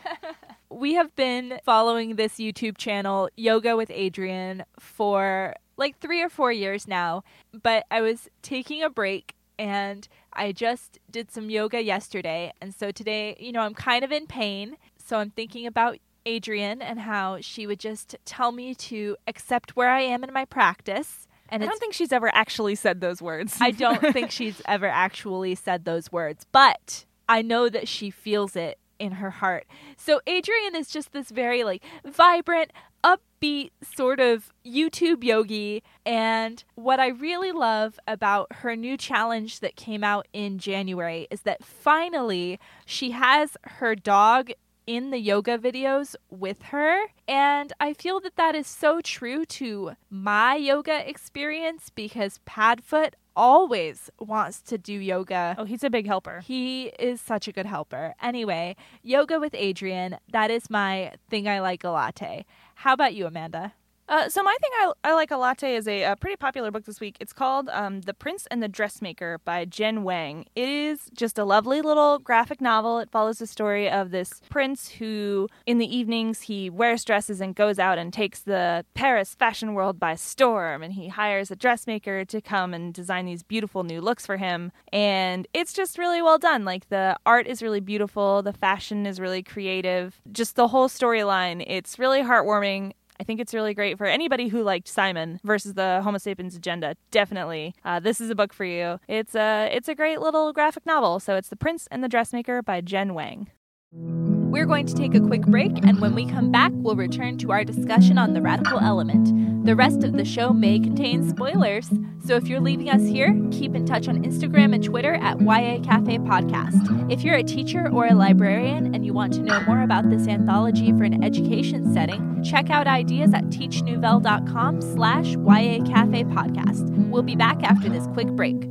we 0.72 0.96
have 0.96 1.16
been 1.16 1.60
following 1.64 2.16
this 2.16 2.38
YouTube 2.38 2.80
channel, 2.80 3.30
Yoga 3.38 3.78
with 3.78 3.90
Adriene, 3.90 4.64
for 4.80 5.54
like 5.78 6.00
three 6.00 6.24
or 6.24 6.30
four 6.30 6.52
years 6.52 6.88
now. 6.88 7.22
But 7.54 7.86
I 7.92 8.02
was 8.02 8.30
taking 8.42 8.82
a 8.82 8.90
break 8.90 9.36
and 9.60 10.08
I 10.34 10.52
just 10.52 10.98
did 11.12 11.30
some 11.30 11.52
yoga 11.52 11.84
yesterday. 11.84 12.54
And 12.60 12.74
so 12.74 12.90
today, 12.90 13.38
you 13.40 13.52
know, 13.52 13.62
I'm 13.62 13.76
kind 13.76 14.04
of 14.04 14.12
in 14.12 14.26
pain. 14.26 14.78
So 14.98 15.18
I'm 15.18 15.30
thinking 15.30 15.68
about 15.68 16.00
Adriene 16.28 16.82
and 16.82 17.00
how 17.00 17.40
she 17.42 17.66
would 17.66 17.80
just 17.80 18.16
tell 18.26 18.52
me 18.52 18.76
to 18.76 19.16
accept 19.26 19.76
where 19.76 19.90
I 19.90 20.02
am 20.02 20.24
in 20.24 20.34
my 20.34 20.46
practice. 20.46 21.28
And 21.50 21.64
I 21.64 21.68
don't 21.68 21.80
think 21.80 21.94
she's 21.94 22.12
ever 22.12 22.30
actually 22.34 22.76
said 22.76 23.00
those 23.00 23.22
words. 23.22 23.58
I 23.62 23.72
don't 23.72 24.02
think 24.14 24.32
she's 24.32 24.62
ever 24.68 24.88
actually 24.88 25.56
said 25.56 25.86
those 25.86 26.12
words, 26.12 26.46
but 26.52 27.06
I 27.30 27.42
know 27.42 27.70
that 27.70 27.88
she 27.88 28.10
feels 28.10 28.56
it 28.56 28.78
in 29.00 29.14
her 29.14 29.30
heart. 29.30 29.66
So 29.96 30.22
Adriene 30.28 30.76
is 30.76 30.90
just 30.90 31.14
this 31.14 31.30
very 31.30 31.64
like 31.64 31.84
vibrant, 32.06 32.72
upbeat 33.04 33.72
sort 33.84 34.20
of 34.20 34.52
YouTube 34.66 35.24
yogi. 35.24 35.84
And 36.06 36.64
what 36.76 37.00
I 37.00 37.08
really 37.08 37.52
love 37.52 38.00
about 38.08 38.48
her 38.52 38.76
new 38.76 38.98
challenge 38.98 39.60
that 39.60 39.76
came 39.76 40.04
out 40.04 40.28
in 40.34 40.58
January 40.58 41.28
is 41.30 41.42
that 41.42 41.64
finally 41.64 42.60
she 42.86 43.12
has 43.12 43.56
her 43.64 43.96
dog 43.96 44.52
in 44.88 45.12
the 45.12 45.20
yoga 45.20 45.58
videos 45.58 46.16
with 46.32 46.64
her. 46.64 46.98
And 47.28 47.74
I 47.80 47.94
feel 47.94 48.20
that 48.22 48.38
that 48.38 48.56
is 48.56 48.66
so 48.66 49.02
true 49.02 49.46
to 49.46 49.92
my 50.10 50.56
yoga 50.56 51.08
experience 51.08 51.92
because 51.94 52.40
Padfoot 52.48 53.14
always 53.36 54.10
wants 54.20 54.62
to 54.62 54.78
do 54.80 54.94
yoga. 54.94 55.56
Oh, 55.60 55.66
he's 55.66 55.84
a 55.84 55.90
big 55.92 56.08
helper. 56.08 56.40
He 56.40 56.86
is 56.98 57.22
such 57.22 57.48
a 57.48 57.52
good 57.52 57.68
helper. 57.68 58.16
Anyway, 58.22 58.76
yoga 59.04 59.40
with 59.40 59.54
Adriene, 59.54 60.18
that 60.32 60.50
is 60.50 60.70
my 60.72 61.14
thing 61.30 61.48
I 61.48 61.60
like 61.60 61.84
a 61.84 61.90
latte. 61.90 62.46
How 62.76 62.94
about 62.94 63.14
you, 63.14 63.28
Amanda? 63.28 63.74
Uh, 64.10 64.30
so 64.30 64.42
my 64.42 64.56
thing 64.62 64.72
I, 64.76 64.92
I 65.04 65.14
like 65.14 65.32
a 65.32 65.38
latte 65.38 65.76
is 65.76 65.86
a, 65.86 66.04
a, 66.04 66.16
pretty 66.16 66.38
popular 66.38 66.72
book 66.72 66.86
this 66.86 67.02
week. 67.02 67.18
It's 67.20 67.34
called 67.34 67.68
um, 67.70 68.02
The 68.02 68.14
Prince 68.14 68.48
and 68.50 68.64
the 68.64 68.70
Dressmaker 68.70 69.40
by 69.44 69.66
Jen 69.66 70.04
Wang. 70.04 70.46
It 70.56 70.70
is 70.70 71.10
just 71.14 71.38
a 71.38 71.44
lovely 71.44 71.82
little 71.82 72.18
graphic 72.18 72.62
novel. 72.62 73.00
It 73.00 73.12
follows 73.12 73.40
the 73.40 73.48
story 73.48 73.90
of 73.90 74.12
this 74.12 74.42
prince 74.50 74.90
who, 74.92 75.50
in 75.66 75.78
the 75.78 75.96
evenings, 75.96 76.44
he 76.44 76.70
wears 76.70 77.04
dresses 77.04 77.42
and 77.42 77.54
goes 77.54 77.80
out 77.80 77.98
and 77.98 78.14
takes 78.14 78.40
the 78.40 78.86
Paris 78.94 79.36
fashion 79.36 79.74
world 79.74 80.00
by 80.00 80.16
storm. 80.16 80.84
And 80.84 80.94
he 80.94 81.10
hires 81.10 81.52
a 81.52 81.58
dressmaker 81.58 82.24
to 82.26 82.40
come 82.40 82.74
and 82.74 82.94
design 82.94 83.26
these 83.26 83.44
beautiful 83.44 83.84
new 83.84 84.00
looks 84.00 84.26
for 84.26 84.38
him. 84.38 84.72
And 84.94 85.48
it's 85.54 85.74
just 85.74 85.98
really 85.98 86.22
well 86.22 86.38
done. 86.38 86.64
Like 86.64 86.88
the 86.88 87.18
art 87.26 87.46
is 87.46 87.62
really 87.62 87.82
beautiful, 87.82 88.42
the 88.42 88.54
fashion 88.54 89.06
is 89.06 89.20
really 89.20 89.44
creative. 89.44 90.22
Just 90.32 90.56
the 90.56 90.70
whole 90.70 90.88
storyline, 90.88 91.62
it's 91.68 92.00
really 92.00 92.22
heartwarming. 92.22 92.94
I 93.20 93.24
think 93.24 93.40
it's 93.40 93.54
really 93.54 93.74
great 93.74 93.98
for 93.98 94.06
anybody 94.06 94.48
who 94.48 94.62
liked 94.62 94.88
Simon 94.88 95.40
versus 95.44 95.74
the 95.74 96.02
Homo 96.04 96.20
sapiens 96.20 96.56
agenda. 96.56 96.96
Definitely, 97.10 97.74
uh, 97.84 98.00
this 98.00 98.22
is 98.22 98.30
a 98.30 98.36
book 98.36 98.54
for 98.54 98.66
you. 98.66 99.00
It's 99.08 99.36
a 99.36 99.70
it's 99.72 99.88
a 99.88 99.96
great 99.96 100.22
little 100.22 100.54
graphic 100.54 100.86
novel. 100.86 101.20
So 101.20 101.36
it's 101.36 101.50
The 101.50 101.56
Prince 101.56 101.88
and 101.90 102.04
the 102.04 102.10
Dressmaker 102.10 102.62
by 102.62 102.82
Jen 102.82 103.14
Wang. 103.14 103.50
We're 103.92 104.66
going 104.66 104.86
to 104.88 104.94
take 104.94 105.14
a 105.14 105.20
quick 105.20 105.42
break, 105.44 105.72
and 105.86 106.00
when 106.00 106.16
we 106.16 106.26
come 106.26 106.52
back, 106.52 106.72
we'll 106.76 106.96
return 106.96 107.38
to 107.40 107.52
our 107.52 107.64
discussion 107.64 108.18
on 108.18 108.34
the 108.34 108.42
radical 108.42 108.80
element. 108.80 109.66
The 109.66 109.76
rest 109.76 110.04
of 110.04 110.14
the 110.14 110.24
show 110.24 110.54
may 110.54 110.80
contain 110.80 111.28
spoilers, 111.28 111.90
so 112.26 112.36
if 112.36 112.48
you're 112.48 112.62
leaving 112.62 112.90
us 112.90 113.04
here, 113.04 113.38
keep 113.52 113.76
in 113.76 113.86
touch 113.86 114.08
on 114.08 114.24
Instagram 114.24 114.74
and 114.74 114.84
Twitter 114.84 115.16
at 115.16 115.42
YA 115.42 115.80
Cafe 115.84 116.20
Podcast. 116.20 117.12
If 117.12 117.24
you're 117.24 117.36
a 117.36 117.44
teacher 117.44 117.90
or 117.92 118.08
a 118.08 118.16
librarian 118.16 118.96
and 118.96 119.06
you 119.06 119.14
want 119.14 119.34
to 119.34 119.42
know 119.42 119.60
more 119.62 119.82
about 119.82 120.10
this 120.10 120.28
anthology 120.28 120.92
for 120.94 121.04
an 121.04 121.24
education 121.24 121.94
setting, 121.94 122.37
check 122.50 122.70
out 122.70 122.88
ideas 122.88 123.34
at 123.34 123.46
teachnouvelle.com 123.46 124.82
slash 124.82 125.36
YA 125.36 125.84
Cafe 125.84 126.24
Podcast. 126.26 127.10
We'll 127.10 127.24
be 127.24 127.36
back 127.36 127.64
after 127.64 127.90
this 127.90 128.08
quick 128.08 128.28
break. 128.30 128.62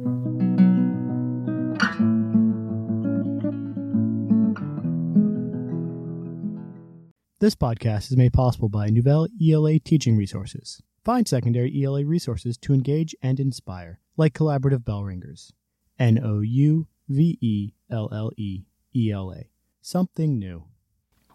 This 7.38 7.54
podcast 7.54 8.10
is 8.10 8.16
made 8.16 8.32
possible 8.32 8.70
by 8.70 8.88
Nouvelle 8.88 9.28
ELA 9.40 9.78
teaching 9.78 10.16
resources. 10.16 10.82
Find 11.04 11.28
secondary 11.28 11.84
ELA 11.84 12.04
resources 12.04 12.56
to 12.58 12.72
engage 12.72 13.14
and 13.22 13.38
inspire, 13.38 14.00
like 14.16 14.32
collaborative 14.32 14.84
bell 14.84 15.04
ringers. 15.04 15.52
N 15.98 16.18
O 16.18 16.40
U 16.40 16.88
V 17.08 17.38
E 17.40 17.74
L 17.90 18.08
L 18.10 18.32
E 18.36 18.64
E 18.94 19.12
L 19.12 19.32
A. 19.32 19.50
Something 19.82 20.38
new. 20.38 20.64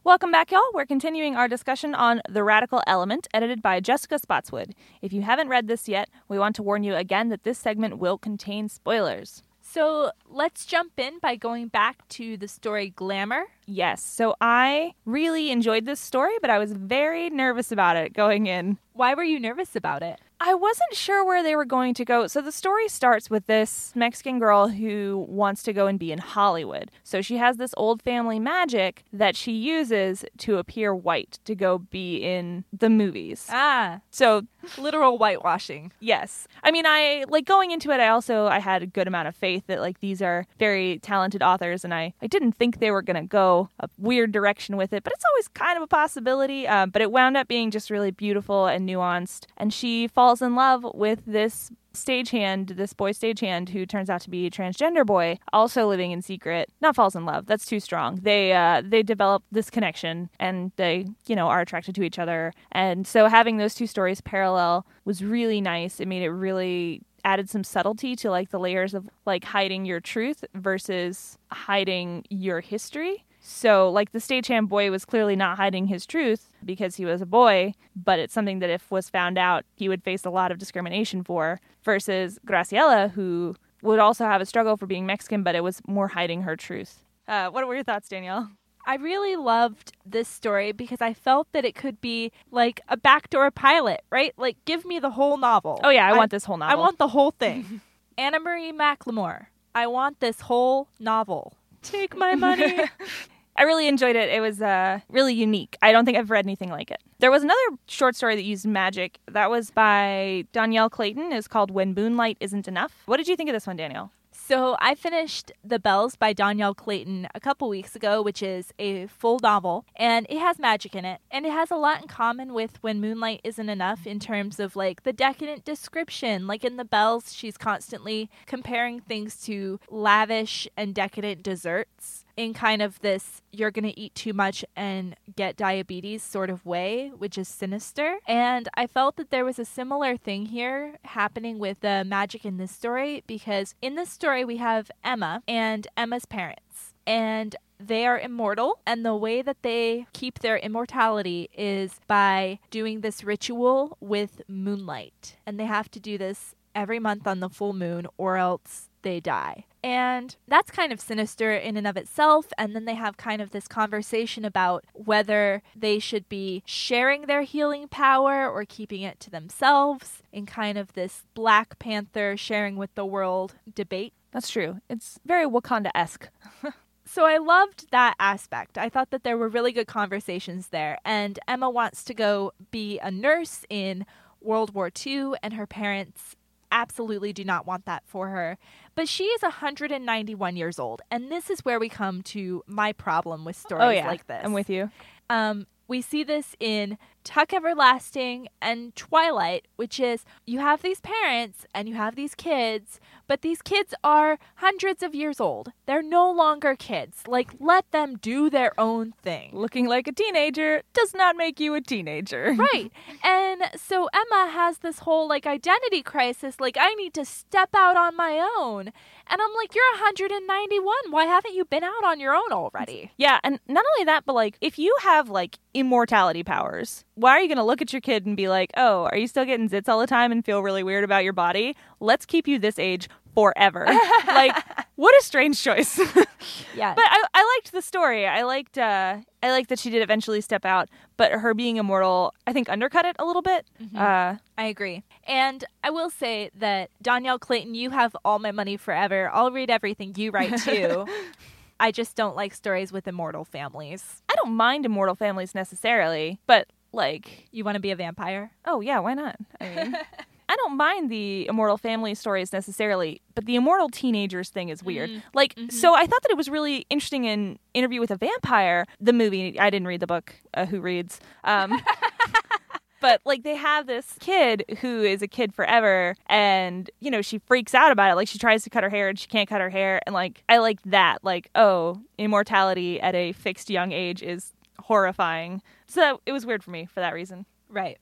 Welcome 0.03 0.31
back, 0.31 0.49
y'all. 0.49 0.63
We're 0.73 0.87
continuing 0.87 1.35
our 1.35 1.47
discussion 1.47 1.93
on 1.93 2.23
The 2.27 2.43
Radical 2.43 2.81
Element, 2.87 3.27
edited 3.35 3.61
by 3.61 3.79
Jessica 3.79 4.17
Spotswood. 4.17 4.73
If 4.99 5.13
you 5.13 5.21
haven't 5.21 5.47
read 5.47 5.67
this 5.67 5.87
yet, 5.87 6.09
we 6.27 6.39
want 6.39 6.55
to 6.55 6.63
warn 6.63 6.83
you 6.83 6.95
again 6.95 7.29
that 7.29 7.43
this 7.43 7.59
segment 7.59 7.99
will 7.99 8.17
contain 8.17 8.67
spoilers. 8.67 9.43
So 9.61 10.09
let's 10.27 10.65
jump 10.65 10.93
in 10.97 11.19
by 11.19 11.35
going 11.35 11.67
back 11.67 12.07
to 12.09 12.35
the 12.35 12.47
story 12.47 12.89
Glamour. 12.89 13.43
Yes. 13.67 14.01
So 14.01 14.33
I 14.41 14.95
really 15.05 15.51
enjoyed 15.51 15.85
this 15.85 15.99
story, 15.99 16.33
but 16.41 16.49
I 16.49 16.57
was 16.57 16.73
very 16.73 17.29
nervous 17.29 17.71
about 17.71 17.95
it 17.95 18.13
going 18.13 18.47
in. 18.47 18.79
Why 18.93 19.13
were 19.13 19.23
you 19.23 19.39
nervous 19.39 19.75
about 19.75 20.01
it? 20.01 20.19
I 20.43 20.55
wasn't 20.55 20.95
sure 20.95 21.23
where 21.23 21.43
they 21.43 21.55
were 21.55 21.65
going 21.65 21.93
to 21.93 22.03
go. 22.03 22.25
So 22.25 22.41
the 22.41 22.51
story 22.51 22.87
starts 22.87 23.29
with 23.29 23.45
this 23.45 23.91
Mexican 23.93 24.39
girl 24.39 24.69
who 24.69 25.27
wants 25.29 25.61
to 25.63 25.71
go 25.71 25.85
and 25.85 25.99
be 25.99 26.11
in 26.11 26.17
Hollywood. 26.17 26.89
So 27.03 27.21
she 27.21 27.37
has 27.37 27.57
this 27.57 27.75
old 27.77 28.01
family 28.01 28.39
magic 28.39 29.03
that 29.13 29.35
she 29.35 29.51
uses 29.51 30.25
to 30.39 30.57
appear 30.57 30.95
white 30.95 31.37
to 31.45 31.53
go 31.53 31.77
be 31.77 32.17
in 32.17 32.65
the 32.73 32.89
movies. 32.89 33.45
Ah. 33.51 34.01
So 34.09 34.41
literal 34.77 35.17
whitewashing. 35.17 35.91
Yes. 35.99 36.47
I 36.63 36.71
mean, 36.71 36.85
I 36.87 37.25
like 37.27 37.45
going 37.45 37.71
into 37.71 37.91
it 37.91 37.99
I 37.99 38.07
also 38.07 38.47
I 38.47 38.59
had 38.59 38.81
a 38.81 38.87
good 38.87 39.07
amount 39.07 39.27
of 39.27 39.35
faith 39.35 39.63
that 39.67 39.79
like 39.79 39.99
these 39.99 40.21
are 40.21 40.45
very 40.57 40.99
talented 40.99 41.43
authors 41.43 41.83
and 41.83 41.93
I 41.93 42.13
I 42.21 42.27
didn't 42.27 42.53
think 42.53 42.79
they 42.79 42.91
were 42.91 43.01
going 43.01 43.21
to 43.21 43.27
go 43.27 43.69
a 43.79 43.89
weird 43.97 44.31
direction 44.31 44.77
with 44.77 44.91
it, 44.93 45.03
but 45.03 45.13
it's 45.13 45.25
always 45.33 45.47
kind 45.49 45.77
of 45.77 45.83
a 45.83 45.87
possibility. 45.87 46.67
Um, 46.67 46.89
but 46.89 47.01
it 47.01 47.11
wound 47.11 47.37
up 47.37 47.47
being 47.47 47.69
just 47.69 47.89
really 47.89 48.11
beautiful 48.11 48.65
and 48.65 48.87
nuanced 48.87 49.45
and 49.57 49.73
she 49.73 50.07
falls 50.07 50.31
falls 50.31 50.41
in 50.41 50.55
love 50.55 50.85
with 50.93 51.19
this 51.25 51.71
stagehand, 51.93 52.75
this 52.75 52.93
boy 52.93 53.11
stagehand 53.11 53.69
who 53.69 53.85
turns 53.85 54.09
out 54.09 54.21
to 54.21 54.29
be 54.29 54.45
a 54.45 54.51
transgender 54.51 55.05
boy, 55.05 55.37
also 55.53 55.87
living 55.87 56.11
in 56.11 56.21
secret. 56.21 56.69
Not 56.81 56.95
falls 56.95 57.15
in 57.15 57.25
love. 57.25 57.45
That's 57.45 57.65
too 57.65 57.79
strong. 57.79 58.19
They 58.21 58.53
uh, 58.53 58.81
they 58.85 59.03
develop 59.03 59.43
this 59.51 59.69
connection 59.69 60.29
and 60.39 60.71
they 60.75 61.07
you 61.27 61.35
know 61.35 61.47
are 61.47 61.61
attracted 61.61 61.95
to 61.95 62.03
each 62.03 62.19
other. 62.19 62.53
And 62.71 63.05
so 63.05 63.27
having 63.27 63.57
those 63.57 63.75
two 63.75 63.87
stories 63.87 64.21
parallel 64.21 64.85
was 65.05 65.23
really 65.23 65.61
nice. 65.61 65.99
It 65.99 66.07
made 66.07 66.23
it 66.23 66.31
really 66.31 67.01
added 67.23 67.49
some 67.49 67.63
subtlety 67.63 68.15
to 68.15 68.31
like 68.31 68.49
the 68.49 68.59
layers 68.59 68.93
of 68.93 69.07
like 69.25 69.43
hiding 69.43 69.85
your 69.85 69.99
truth 69.99 70.43
versus 70.55 71.37
hiding 71.51 72.23
your 72.29 72.61
history 72.61 73.23
So, 73.43 73.89
like, 73.89 74.11
the 74.11 74.19
stagehand 74.19 74.69
boy 74.69 74.91
was 74.91 75.03
clearly 75.03 75.35
not 75.35 75.57
hiding 75.57 75.87
his 75.87 76.05
truth 76.05 76.51
because 76.63 76.97
he 76.97 77.05
was 77.05 77.21
a 77.21 77.25
boy, 77.25 77.73
but 77.95 78.19
it's 78.19 78.35
something 78.35 78.59
that 78.59 78.69
if 78.69 78.91
was 78.91 79.09
found 79.09 79.37
out, 79.37 79.65
he 79.75 79.89
would 79.89 80.03
face 80.03 80.25
a 80.25 80.29
lot 80.29 80.51
of 80.51 80.59
discrimination 80.59 81.23
for, 81.23 81.59
versus 81.83 82.37
Graciela, 82.45 83.11
who 83.11 83.55
would 83.81 83.97
also 83.97 84.25
have 84.25 84.41
a 84.41 84.45
struggle 84.45 84.77
for 84.77 84.85
being 84.85 85.07
Mexican, 85.07 85.41
but 85.41 85.55
it 85.55 85.63
was 85.63 85.81
more 85.87 86.09
hiding 86.09 86.43
her 86.43 86.55
truth. 86.55 87.03
Uh, 87.27 87.49
what 87.49 87.67
were 87.67 87.73
your 87.73 87.83
thoughts, 87.83 88.07
Danielle? 88.07 88.51
I 88.85 88.95
really 88.95 89.35
loved 89.35 89.93
this 90.05 90.27
story 90.27 90.71
because 90.71 91.01
I 91.01 91.13
felt 91.13 91.47
that 91.53 91.65
it 91.65 91.73
could 91.73 91.99
be 91.99 92.31
like 92.51 92.81
a 92.89 92.97
backdoor 92.97 93.49
pilot, 93.49 94.01
right? 94.11 94.33
Like, 94.37 94.57
give 94.65 94.85
me 94.85 94.99
the 94.99 95.11
whole 95.11 95.37
novel. 95.37 95.79
Oh, 95.83 95.89
yeah, 95.89 96.07
I, 96.07 96.15
want 96.15 96.29
this 96.29 96.45
whole 96.45 96.57
novel. 96.57 96.77
I 96.77 96.79
want 96.79 96.99
the 96.99 97.07
whole 97.07 97.31
thing. 97.31 97.81
Anna 98.17 98.39
Marie 98.39 98.71
McLemore, 98.71 99.47
I 99.73 99.87
want 99.87 100.19
this 100.19 100.41
whole 100.41 100.89
novel. 100.99 101.53
Take 101.81 102.15
my 102.15 102.35
money. 102.35 102.79
I 103.57 103.63
really 103.63 103.87
enjoyed 103.87 104.15
it. 104.15 104.29
It 104.29 104.39
was 104.39 104.61
uh, 104.61 104.99
really 105.09 105.33
unique. 105.33 105.77
I 105.81 105.91
don't 105.91 106.05
think 106.05 106.17
I've 106.17 106.29
read 106.31 106.45
anything 106.45 106.69
like 106.69 106.89
it. 106.89 107.01
There 107.19 107.31
was 107.31 107.43
another 107.43 107.59
short 107.87 108.15
story 108.15 108.35
that 108.35 108.43
used 108.43 108.65
magic. 108.65 109.19
That 109.27 109.49
was 109.49 109.71
by 109.71 110.45
Dhonielle 110.53 110.89
Clayton. 110.89 111.31
It's 111.31 111.47
called 111.47 111.69
When 111.69 111.93
Moonlight 111.93 112.37
Isn't 112.39 112.67
Enough. 112.67 112.93
What 113.05 113.17
did 113.17 113.27
you 113.27 113.35
think 113.35 113.49
of 113.49 113.53
this 113.53 113.67
one, 113.67 113.75
Danielle? 113.75 114.11
So 114.51 114.75
I 114.81 114.95
finished 114.95 115.53
The 115.63 115.79
Bells 115.79 116.17
by 116.17 116.33
Dhonielle 116.33 116.75
Clayton 116.75 117.29
a 117.33 117.39
couple 117.39 117.69
weeks 117.69 117.95
ago, 117.95 118.21
which 118.21 118.43
is 118.43 118.73
a 118.77 119.07
full 119.07 119.39
novel, 119.39 119.85
and 119.95 120.27
it 120.29 120.39
has 120.39 120.59
magic 120.59 120.93
in 120.93 121.05
it. 121.05 121.21
And 121.31 121.45
it 121.45 121.53
has 121.53 121.71
a 121.71 121.77
lot 121.77 122.01
in 122.01 122.09
common 122.09 122.53
with 122.53 122.75
When 122.83 122.99
Moonlight 122.99 123.39
Isn't 123.45 123.69
Enough 123.69 124.05
in 124.05 124.19
terms 124.19 124.59
of 124.59 124.75
like 124.75 125.03
the 125.03 125.13
decadent 125.13 125.63
description. 125.63 126.47
Like 126.47 126.65
in 126.65 126.75
The 126.75 126.83
Bells, 126.83 127.33
she's 127.33 127.57
constantly 127.57 128.29
comparing 128.45 128.99
things 128.99 129.37
to 129.43 129.79
lavish 129.89 130.67
and 130.75 130.93
decadent 130.93 131.43
desserts 131.43 132.25
in 132.41 132.53
kind 132.53 132.81
of 132.81 132.99
this 133.01 133.41
you're 133.51 133.71
going 133.71 133.85
to 133.85 133.99
eat 133.99 134.15
too 134.15 134.33
much 134.33 134.65
and 134.75 135.15
get 135.35 135.55
diabetes 135.55 136.23
sort 136.23 136.49
of 136.49 136.65
way, 136.65 137.11
which 137.15 137.37
is 137.37 137.47
sinister. 137.47 138.17
And 138.27 138.67
I 138.73 138.87
felt 138.87 139.17
that 139.17 139.29
there 139.29 139.45
was 139.45 139.59
a 139.59 139.65
similar 139.65 140.17
thing 140.17 140.47
here 140.47 140.97
happening 141.03 141.59
with 141.59 141.81
the 141.81 142.03
magic 142.03 142.43
in 142.43 142.57
this 142.57 142.71
story 142.71 143.23
because 143.27 143.75
in 143.81 143.95
this 143.95 144.09
story 144.09 144.43
we 144.43 144.57
have 144.57 144.89
Emma 145.03 145.43
and 145.47 145.87
Emma's 145.95 146.25
parents. 146.25 146.93
And 147.05 147.55
they 147.79 148.05
are 148.05 148.19
immortal, 148.19 148.79
and 148.85 149.03
the 149.03 149.15
way 149.15 149.41
that 149.41 149.63
they 149.63 150.05
keep 150.13 150.39
their 150.39 150.57
immortality 150.57 151.49
is 151.51 151.99
by 152.07 152.59
doing 152.69 153.01
this 153.01 153.23
ritual 153.23 153.97
with 153.99 154.41
moonlight. 154.47 155.35
And 155.47 155.59
they 155.59 155.65
have 155.65 155.89
to 155.91 155.99
do 155.99 156.19
this 156.19 156.53
every 156.75 156.99
month 156.99 157.25
on 157.25 157.39
the 157.39 157.49
full 157.49 157.73
moon, 157.73 158.05
or 158.17 158.37
else 158.37 158.89
they 159.01 159.19
die. 159.19 159.65
And 159.83 160.35
that's 160.47 160.71
kind 160.71 160.91
of 160.91 160.99
sinister 160.99 161.51
in 161.51 161.77
and 161.77 161.87
of 161.87 161.97
itself. 161.97 162.47
And 162.57 162.75
then 162.75 162.85
they 162.85 162.95
have 162.95 163.17
kind 163.17 163.41
of 163.41 163.51
this 163.51 163.67
conversation 163.67 164.45
about 164.45 164.85
whether 164.93 165.63
they 165.75 165.99
should 165.99 166.29
be 166.29 166.63
sharing 166.65 167.23
their 167.23 167.41
healing 167.41 167.87
power 167.87 168.49
or 168.49 168.65
keeping 168.65 169.01
it 169.01 169.19
to 169.21 169.29
themselves 169.29 170.21
in 170.31 170.45
kind 170.45 170.77
of 170.77 170.93
this 170.93 171.25
Black 171.33 171.79
Panther 171.79 172.37
sharing 172.37 172.75
with 172.75 172.93
the 172.95 173.05
world 173.05 173.55
debate. 173.73 174.13
That's 174.31 174.49
true. 174.49 174.79
It's 174.89 175.19
very 175.25 175.45
Wakanda 175.45 175.91
esque. 175.95 176.29
So 177.03 177.25
I 177.25 177.39
loved 177.39 177.91
that 177.91 178.15
aspect. 178.21 178.77
I 178.77 178.87
thought 178.87 179.09
that 179.09 179.25
there 179.25 179.37
were 179.37 179.49
really 179.49 179.73
good 179.73 179.87
conversations 179.87 180.67
there. 180.67 180.97
And 181.03 181.37
Emma 181.45 181.69
wants 181.69 182.05
to 182.05 182.13
go 182.13 182.53
be 182.71 182.99
a 182.99 183.11
nurse 183.11 183.65
in 183.69 184.05
World 184.39 184.73
War 184.73 184.89
II, 185.05 185.33
and 185.43 185.53
her 185.55 185.67
parents 185.67 186.37
absolutely 186.71 187.33
do 187.33 187.43
not 187.43 187.65
want 187.65 187.85
that 187.85 188.03
for 188.05 188.29
her. 188.29 188.57
But 188.95 189.07
she 189.07 189.25
is 189.25 189.41
191 189.41 190.55
years 190.55 190.79
old, 190.79 191.01
and 191.11 191.31
this 191.31 191.49
is 191.49 191.63
where 191.65 191.79
we 191.79 191.89
come 191.89 192.21
to 192.23 192.63
my 192.67 192.93
problem 192.93 193.45
with 193.45 193.55
stories 193.55 193.83
oh, 193.83 193.89
yeah. 193.89 194.07
like 194.07 194.27
this. 194.27 194.41
I'm 194.43 194.53
with 194.53 194.69
you. 194.69 194.89
Um, 195.29 195.67
we 195.87 196.01
see 196.01 196.23
this 196.23 196.55
in 196.59 196.97
Tuck 197.23 197.53
Everlasting 197.53 198.47
and 198.61 198.95
Twilight, 198.95 199.67
which 199.75 199.99
is 199.99 200.25
you 200.45 200.59
have 200.59 200.81
these 200.81 200.99
parents 200.99 201.65
and 201.73 201.87
you 201.87 201.95
have 201.95 202.15
these 202.15 202.35
kids, 202.35 202.99
but 203.27 203.41
these 203.41 203.61
kids 203.61 203.93
are 204.03 204.39
hundreds 204.55 205.01
of 205.01 205.15
years 205.15 205.39
old. 205.39 205.71
They're 205.85 206.03
no 206.03 206.29
longer 206.29 206.75
kids. 206.75 207.23
Like, 207.27 207.51
let 207.59 207.89
them 207.91 208.17
do 208.17 208.49
their 208.49 208.77
own 208.79 209.13
thing. 209.23 209.51
Looking 209.53 209.87
like 209.87 210.07
a 210.07 210.11
teenager 210.11 210.81
does 210.93 211.13
not 211.13 211.35
make 211.37 211.59
you 211.59 211.73
a 211.73 211.81
teenager. 211.81 212.55
right. 212.73 212.91
And 213.23 213.63
so 213.75 214.09
Emma 214.13 214.51
has 214.51 214.79
this 214.79 214.99
whole 214.99 215.27
like 215.29 215.45
identity 215.45 216.01
crisis 216.01 216.59
like, 216.59 216.75
I 216.79 216.93
need 216.95 217.13
to 217.13 217.23
step 217.23 217.69
out 217.73 217.95
on 217.95 218.17
my 218.17 218.45
own. 218.57 218.91
And 219.27 219.41
I'm 219.41 219.53
like, 219.55 219.73
you're 219.73 219.85
191. 219.93 220.95
Why 221.09 221.25
haven't 221.25 221.53
you 221.53 221.63
been 221.63 221.83
out 221.83 222.03
on 222.03 222.19
your 222.19 222.35
own 222.35 222.51
already? 222.51 223.11
Yeah. 223.17 223.39
And 223.43 223.59
not 223.67 223.85
only 223.95 224.05
that, 224.05 224.25
but 224.25 224.33
like, 224.33 224.57
if 224.59 224.77
you 224.77 224.93
have 225.03 225.29
like 225.29 225.57
immortality 225.73 226.43
powers, 226.43 227.05
why 227.15 227.31
are 227.31 227.41
you 227.41 227.47
going 227.47 227.57
to 227.57 227.63
look 227.63 227.81
at 227.81 227.93
your 227.93 228.01
kid 228.01 228.25
and 228.25 228.37
be 228.37 228.47
like, 228.47 228.71
oh, 228.77 229.07
are 229.11 229.17
you 229.17 229.27
still 229.27 229.45
getting 229.45 229.69
zits 229.69 229.89
all 229.89 229.99
the 229.99 230.07
time 230.07 230.31
and 230.31 230.43
feel 230.43 230.61
really 230.61 230.83
weird 230.83 231.03
about 231.03 231.23
your 231.23 231.33
body? 231.33 231.75
Let's 231.99 232.25
keep 232.25 232.47
you 232.47 232.57
this 232.57 232.79
age 232.79 233.09
forever. 233.33 233.85
like, 234.27 234.55
what 234.95 235.13
a 235.19 235.23
strange 235.23 235.61
choice. 235.61 235.97
yeah. 236.75 236.93
But 236.93 237.05
I, 237.05 237.23
I 237.33 237.57
liked 237.57 237.71
the 237.71 237.81
story. 237.81 238.27
I 238.27 238.43
liked 238.43 238.77
uh, 238.77 239.17
I 239.43 239.51
liked 239.51 239.69
that 239.69 239.79
she 239.79 239.89
did 239.89 240.01
eventually 240.01 240.41
step 240.41 240.65
out, 240.65 240.89
but 241.17 241.31
her 241.31 241.53
being 241.53 241.77
immortal, 241.77 242.33
I 242.47 242.53
think, 242.53 242.69
undercut 242.69 243.05
it 243.05 243.15
a 243.19 243.25
little 243.25 243.41
bit. 243.41 243.65
Mm-hmm. 243.81 243.97
Uh, 243.97 244.37
I 244.57 244.65
agree. 244.65 245.03
And 245.25 245.63
I 245.83 245.89
will 245.89 246.09
say 246.09 246.51
that 246.55 246.89
Dhonielle 247.03 247.39
Clayton, 247.39 247.75
you 247.75 247.89
have 247.89 248.15
all 248.23 248.39
my 248.39 248.51
money 248.51 248.77
forever. 248.77 249.29
I'll 249.33 249.51
read 249.51 249.69
everything 249.69 250.13
you 250.15 250.31
write 250.31 250.57
too. 250.59 251.07
I 251.79 251.91
just 251.91 252.15
don't 252.15 252.35
like 252.35 252.53
stories 252.53 252.91
with 252.91 253.07
immortal 253.07 253.43
families. 253.43 254.21
I 254.29 254.35
don't 254.35 254.53
mind 254.53 254.85
immortal 254.85 255.15
families 255.15 255.55
necessarily, 255.55 256.39
but 256.45 256.67
like 256.91 257.47
you 257.51 257.63
want 257.63 257.75
to 257.75 257.81
be 257.81 257.91
a 257.91 257.95
vampire? 257.95 258.51
Oh 258.65 258.81
yeah, 258.81 258.99
why 258.99 259.13
not? 259.13 259.35
I 259.59 259.69
mean, 259.69 259.97
I 260.49 260.55
don't 260.57 260.75
mind 260.75 261.09
the 261.09 261.47
immortal 261.47 261.77
family 261.77 262.13
stories 262.13 262.51
necessarily, 262.51 263.21
but 263.35 263.45
the 263.45 263.55
immortal 263.55 263.87
teenagers 263.87 264.49
thing 264.49 264.67
is 264.67 264.83
weird. 264.83 265.09
Mm-hmm. 265.09 265.19
Like, 265.33 265.55
mm-hmm. 265.55 265.69
so 265.69 265.95
I 265.95 266.05
thought 266.05 266.21
that 266.23 266.31
it 266.31 266.35
was 266.35 266.49
really 266.49 266.85
interesting 266.89 267.23
in 267.23 267.57
Interview 267.73 268.01
with 268.01 268.11
a 268.11 268.17
Vampire, 268.17 268.85
the 268.99 269.13
movie. 269.13 269.57
I 269.57 269.69
didn't 269.69 269.87
read 269.87 270.01
the 270.01 270.07
book. 270.07 270.35
Uh, 270.53 270.65
who 270.65 270.81
reads? 270.81 271.21
Um, 271.45 271.81
but 273.01 273.19
like 273.25 273.43
they 273.43 273.55
have 273.55 273.87
this 273.87 274.15
kid 274.19 274.63
who 274.79 275.03
is 275.03 275.21
a 275.21 275.27
kid 275.27 275.53
forever 275.53 276.15
and 276.27 276.89
you 276.99 277.11
know 277.11 277.21
she 277.21 277.39
freaks 277.39 277.73
out 277.73 277.91
about 277.91 278.11
it 278.11 278.15
like 278.15 278.27
she 278.27 278.37
tries 278.37 278.63
to 278.63 278.69
cut 278.69 278.83
her 278.83 278.89
hair 278.89 279.09
and 279.09 279.19
she 279.19 279.27
can't 279.27 279.49
cut 279.49 279.59
her 279.59 279.69
hair 279.69 279.99
and 280.05 280.13
like 280.13 280.43
i 280.47 280.59
like 280.59 280.79
that 280.83 281.17
like 281.23 281.49
oh 281.55 281.99
immortality 282.17 283.01
at 283.01 283.15
a 283.15 283.33
fixed 283.33 283.69
young 283.69 283.91
age 283.91 284.21
is 284.21 284.53
horrifying 284.91 285.61
so 285.87 286.19
it 286.25 286.33
was 286.33 286.45
weird 286.45 286.61
for 286.61 286.71
me 286.71 286.85
for 286.85 286.99
that 286.99 287.13
reason 287.13 287.45
right 287.69 287.97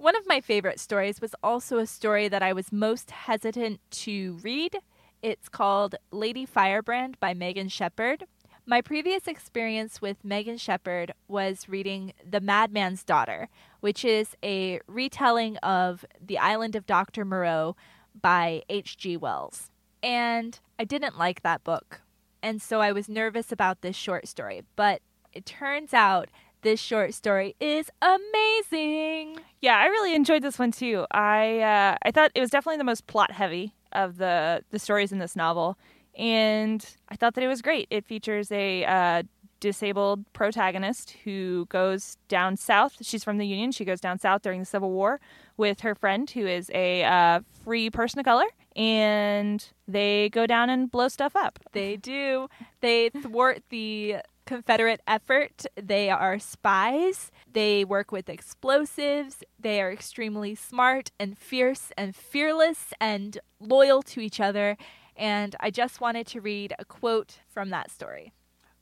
one 0.00 0.16
of 0.16 0.26
my 0.26 0.40
favorite 0.40 0.80
stories 0.80 1.20
was 1.20 1.34
also 1.42 1.76
a 1.76 1.86
story 1.86 2.26
that 2.28 2.42
I 2.42 2.54
was 2.54 2.72
most 2.72 3.10
hesitant 3.10 3.80
to 3.90 4.38
read. 4.42 4.78
It's 5.20 5.50
called 5.50 5.94
Lady 6.10 6.46
Firebrand 6.46 7.20
by 7.20 7.34
Megan 7.34 7.68
Shepherd. 7.68 8.24
My 8.64 8.80
previous 8.80 9.26
experience 9.26 10.00
with 10.00 10.24
Megan 10.24 10.56
Shepherd 10.56 11.12
was 11.28 11.68
reading 11.68 12.14
The 12.26 12.40
Madman's 12.40 13.04
Daughter, 13.04 13.50
which 13.80 14.02
is 14.02 14.34
a 14.42 14.80
retelling 14.86 15.58
of 15.58 16.06
The 16.18 16.38
Island 16.38 16.76
of 16.76 16.86
Dr. 16.86 17.26
Moreau 17.26 17.76
by 18.18 18.62
H.G. 18.70 19.18
Wells. 19.18 19.70
And 20.02 20.58
I 20.78 20.84
didn't 20.84 21.18
like 21.18 21.42
that 21.42 21.62
book. 21.62 22.00
And 22.42 22.62
so 22.62 22.80
I 22.80 22.92
was 22.92 23.06
nervous 23.06 23.52
about 23.52 23.82
this 23.82 23.96
short 23.96 24.28
story. 24.28 24.62
But 24.76 25.02
it 25.32 25.46
turns 25.46 25.94
out 25.94 26.28
this 26.62 26.80
short 26.80 27.14
story 27.14 27.56
is 27.60 27.90
amazing. 28.02 29.38
Yeah, 29.60 29.76
I 29.76 29.86
really 29.86 30.14
enjoyed 30.14 30.42
this 30.42 30.58
one 30.58 30.72
too. 30.72 31.06
I 31.10 31.60
uh, 31.60 31.96
I 32.02 32.10
thought 32.10 32.32
it 32.34 32.40
was 32.40 32.50
definitely 32.50 32.78
the 32.78 32.84
most 32.84 33.06
plot 33.06 33.30
heavy 33.30 33.74
of 33.92 34.18
the 34.18 34.62
the 34.70 34.78
stories 34.78 35.12
in 35.12 35.18
this 35.18 35.36
novel, 35.36 35.78
and 36.16 36.84
I 37.08 37.16
thought 37.16 37.34
that 37.34 37.44
it 37.44 37.48
was 37.48 37.62
great. 37.62 37.86
It 37.90 38.04
features 38.04 38.52
a 38.52 38.84
uh, 38.84 39.22
disabled 39.60 40.24
protagonist 40.32 41.16
who 41.24 41.66
goes 41.66 42.16
down 42.28 42.56
south. 42.56 42.96
She's 43.02 43.22
from 43.22 43.38
the 43.38 43.46
Union. 43.46 43.72
She 43.72 43.84
goes 43.84 44.00
down 44.00 44.18
south 44.18 44.42
during 44.42 44.60
the 44.60 44.66
Civil 44.66 44.90
War 44.90 45.20
with 45.56 45.80
her 45.80 45.94
friend, 45.94 46.28
who 46.30 46.46
is 46.46 46.70
a 46.74 47.04
uh, 47.04 47.40
free 47.64 47.90
person 47.90 48.18
of 48.18 48.24
color, 48.24 48.46
and 48.74 49.66
they 49.86 50.30
go 50.30 50.46
down 50.46 50.70
and 50.70 50.90
blow 50.90 51.08
stuff 51.08 51.36
up. 51.36 51.58
They 51.72 51.96
do. 51.96 52.48
They 52.80 53.10
thwart 53.10 53.62
the 53.68 54.16
Confederate 54.50 55.00
effort. 55.06 55.64
They 55.76 56.10
are 56.10 56.40
spies. 56.40 57.30
They 57.52 57.84
work 57.84 58.10
with 58.10 58.28
explosives. 58.28 59.44
They 59.60 59.80
are 59.80 59.92
extremely 59.92 60.56
smart 60.56 61.12
and 61.20 61.38
fierce 61.38 61.92
and 61.96 62.16
fearless 62.16 62.92
and 63.00 63.38
loyal 63.60 64.02
to 64.02 64.18
each 64.18 64.40
other. 64.40 64.76
And 65.16 65.54
I 65.60 65.70
just 65.70 66.00
wanted 66.00 66.26
to 66.26 66.40
read 66.40 66.74
a 66.80 66.84
quote 66.84 67.38
from 67.46 67.70
that 67.70 67.92
story. 67.92 68.32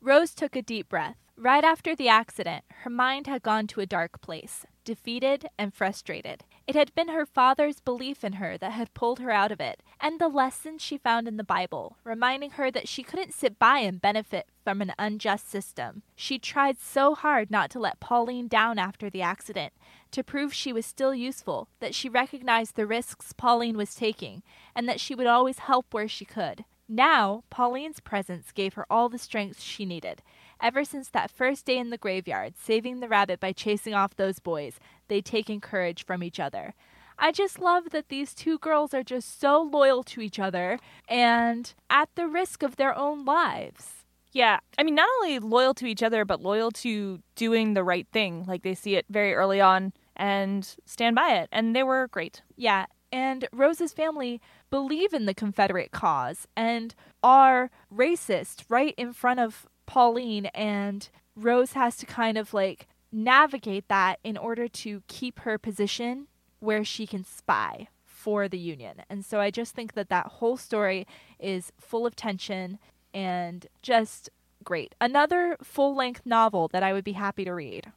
Rose 0.01 0.35
took 0.35 0.57
a 0.57 0.63
deep 0.63 0.89
breath. 0.89 1.19
Right 1.37 1.65
after 1.65 1.95
the 1.95 2.09
accident, 2.09 2.65
her 2.85 2.91
mind 2.91 3.27
had 3.27 3.43
gone 3.43 3.67
to 3.67 3.83
a 3.83 3.87
dark 3.87 4.23
place, 4.23 4.65
defeated 4.87 5.51
and 5.59 5.75
frustrated. 5.75 6.45
It 6.69 6.75
had 6.77 6.95
been 6.95 7.09
her 7.09 7.25
father's 7.25 7.81
belief 7.81 8.23
in 8.23 8.35
her 8.35 8.59
that 8.59 8.73
had 8.73 8.93
pulled 8.93 9.21
her 9.21 9.31
out 9.31 9.51
of 9.51 9.59
it, 9.59 9.83
and 10.03 10.21
the 10.21 10.29
lessons 10.29 10.83
she 10.83 10.99
found 10.99 11.27
in 11.27 11.39
the 11.39 11.43
Bible, 11.43 11.97
reminding 12.05 12.51
her 12.53 12.71
that 12.71 12.87
she 12.87 13.03
couldn't 13.03 13.33
sit 13.33 13.59
by 13.59 13.79
and 13.79 14.03
benefit 14.03 14.49
from 14.65 14.83
an 14.83 14.93
unjust 14.99 15.49
system. 15.49 16.03
She 16.15 16.39
tried 16.39 16.79
so 16.79 17.15
hard 17.15 17.51
not 17.51 17.71
to 17.71 17.79
let 17.79 18.01
Pauline 18.01 18.49
down 18.49 18.79
after 18.79 19.09
the 19.09 19.23
accident, 19.23 19.73
to 20.11 20.23
prove 20.23 20.53
she 20.53 20.75
was 20.75 20.85
still 20.85 21.15
useful, 21.15 21.69
that 21.81 21.95
she 21.95 22.11
recognized 22.11 22.77
the 22.77 22.87
risks 22.87 23.33
Pauline 23.33 23.79
was 23.79 23.95
taking, 23.95 24.43
and 24.77 24.87
that 24.87 25.01
she 25.01 25.15
would 25.15 25.27
always 25.27 25.61
help 25.61 25.95
where 25.95 26.07
she 26.07 26.27
could. 26.27 26.67
Now, 26.87 27.45
Pauline's 27.49 28.01
presence 28.01 28.53
gave 28.53 28.75
her 28.75 28.85
all 28.91 29.09
the 29.09 29.19
strength 29.19 29.63
she 29.63 29.87
needed. 29.87 30.21
Ever 30.61 30.85
since 30.85 31.09
that 31.11 31.31
first 31.31 31.67
day 31.67 31.79
in 31.79 31.91
the 31.91 31.99
graveyard, 31.99 32.55
saving 32.57 33.01
the 33.01 33.09
rabbit 33.09 33.39
by 33.39 33.53
chasing 33.53 33.95
off 33.95 34.17
those 34.17 34.41
boys, 34.41 34.81
they'd 35.07 35.25
taken 35.25 35.61
courage 35.61 36.05
from 36.05 36.23
each 36.23 36.41
other. 36.41 36.75
I 37.19 37.33
just 37.33 37.61
love 37.61 37.91
that 37.91 38.09
these 38.09 38.35
two 38.35 38.59
girls 38.59 38.93
are 38.95 39.03
just 39.03 39.41
so 39.41 39.61
loyal 39.63 40.03
to 40.05 40.21
each 40.21 40.39
other 40.39 40.79
and 41.09 41.73
at 41.91 42.09
the 42.15 42.27
risk 42.27 42.63
of 42.63 42.77
their 42.77 42.97
own 42.97 43.25
lives. 43.25 44.05
Yeah, 44.33 44.59
I 44.77 44.83
mean, 44.83 44.95
not 44.95 45.09
only 45.21 45.39
loyal 45.39 45.75
to 45.75 45.87
each 45.87 46.03
other, 46.03 46.25
but 46.25 46.43
loyal 46.43 46.71
to 46.73 47.21
doing 47.35 47.75
the 47.75 47.85
right 47.85 48.07
thing. 48.13 48.45
Like 48.47 48.63
they 48.63 48.75
see 48.75 48.95
it 48.95 49.07
very 49.09 49.35
early 49.35 49.61
on 49.61 49.93
and 50.17 50.77
stand 50.85 51.17
by 51.17 51.37
it. 51.39 51.49
And 51.51 51.75
they 51.75 51.83
were 51.83 52.09
great. 52.09 52.43
Yeah, 52.57 52.87
and 53.11 53.49
Rose's 53.53 53.93
family 53.93 54.41
believe 54.71 55.13
in 55.13 55.27
the 55.27 55.35
Confederate 55.35 55.93
cause 55.93 56.47
and 56.57 56.95
are 57.23 57.71
racist 57.93 58.65
right 58.69 58.95
in 58.99 59.13
front 59.13 59.41
of 59.41 59.67
Pauline, 59.89 60.47
and 60.55 61.09
Rose 61.35 61.73
has 61.73 61.97
to 61.97 62.07
kind 62.07 62.37
of 62.37 62.53
like 62.53 62.87
navigate 63.11 63.89
that 63.89 64.21
in 64.23 64.37
order 64.37 64.69
to 64.69 65.03
keep 65.09 65.41
her 65.41 65.57
position 65.57 66.29
where 66.61 66.85
she 66.85 67.07
can 67.07 67.25
spy 67.25 67.89
for 68.05 68.49
the 68.49 68.59
Union. 68.59 69.03
And 69.09 69.25
so 69.25 69.41
I 69.41 69.51
just 69.51 69.75
think 69.75 69.95
that 69.95 70.11
that 70.11 70.27
whole 70.27 70.59
story 70.59 71.07
is 71.41 71.73
full 71.81 72.05
of 72.05 72.15
tension 72.15 72.79
and 73.15 73.67
just 73.81 74.29
great. 74.63 74.95
Another 75.01 75.57
full 75.63 75.97
length 75.97 76.27
novel 76.27 76.69
that 76.69 76.83
I 76.83 76.93
would 76.93 77.05
be 77.05 77.13
happy 77.13 77.47
to 77.47 77.55
read. 77.55 77.91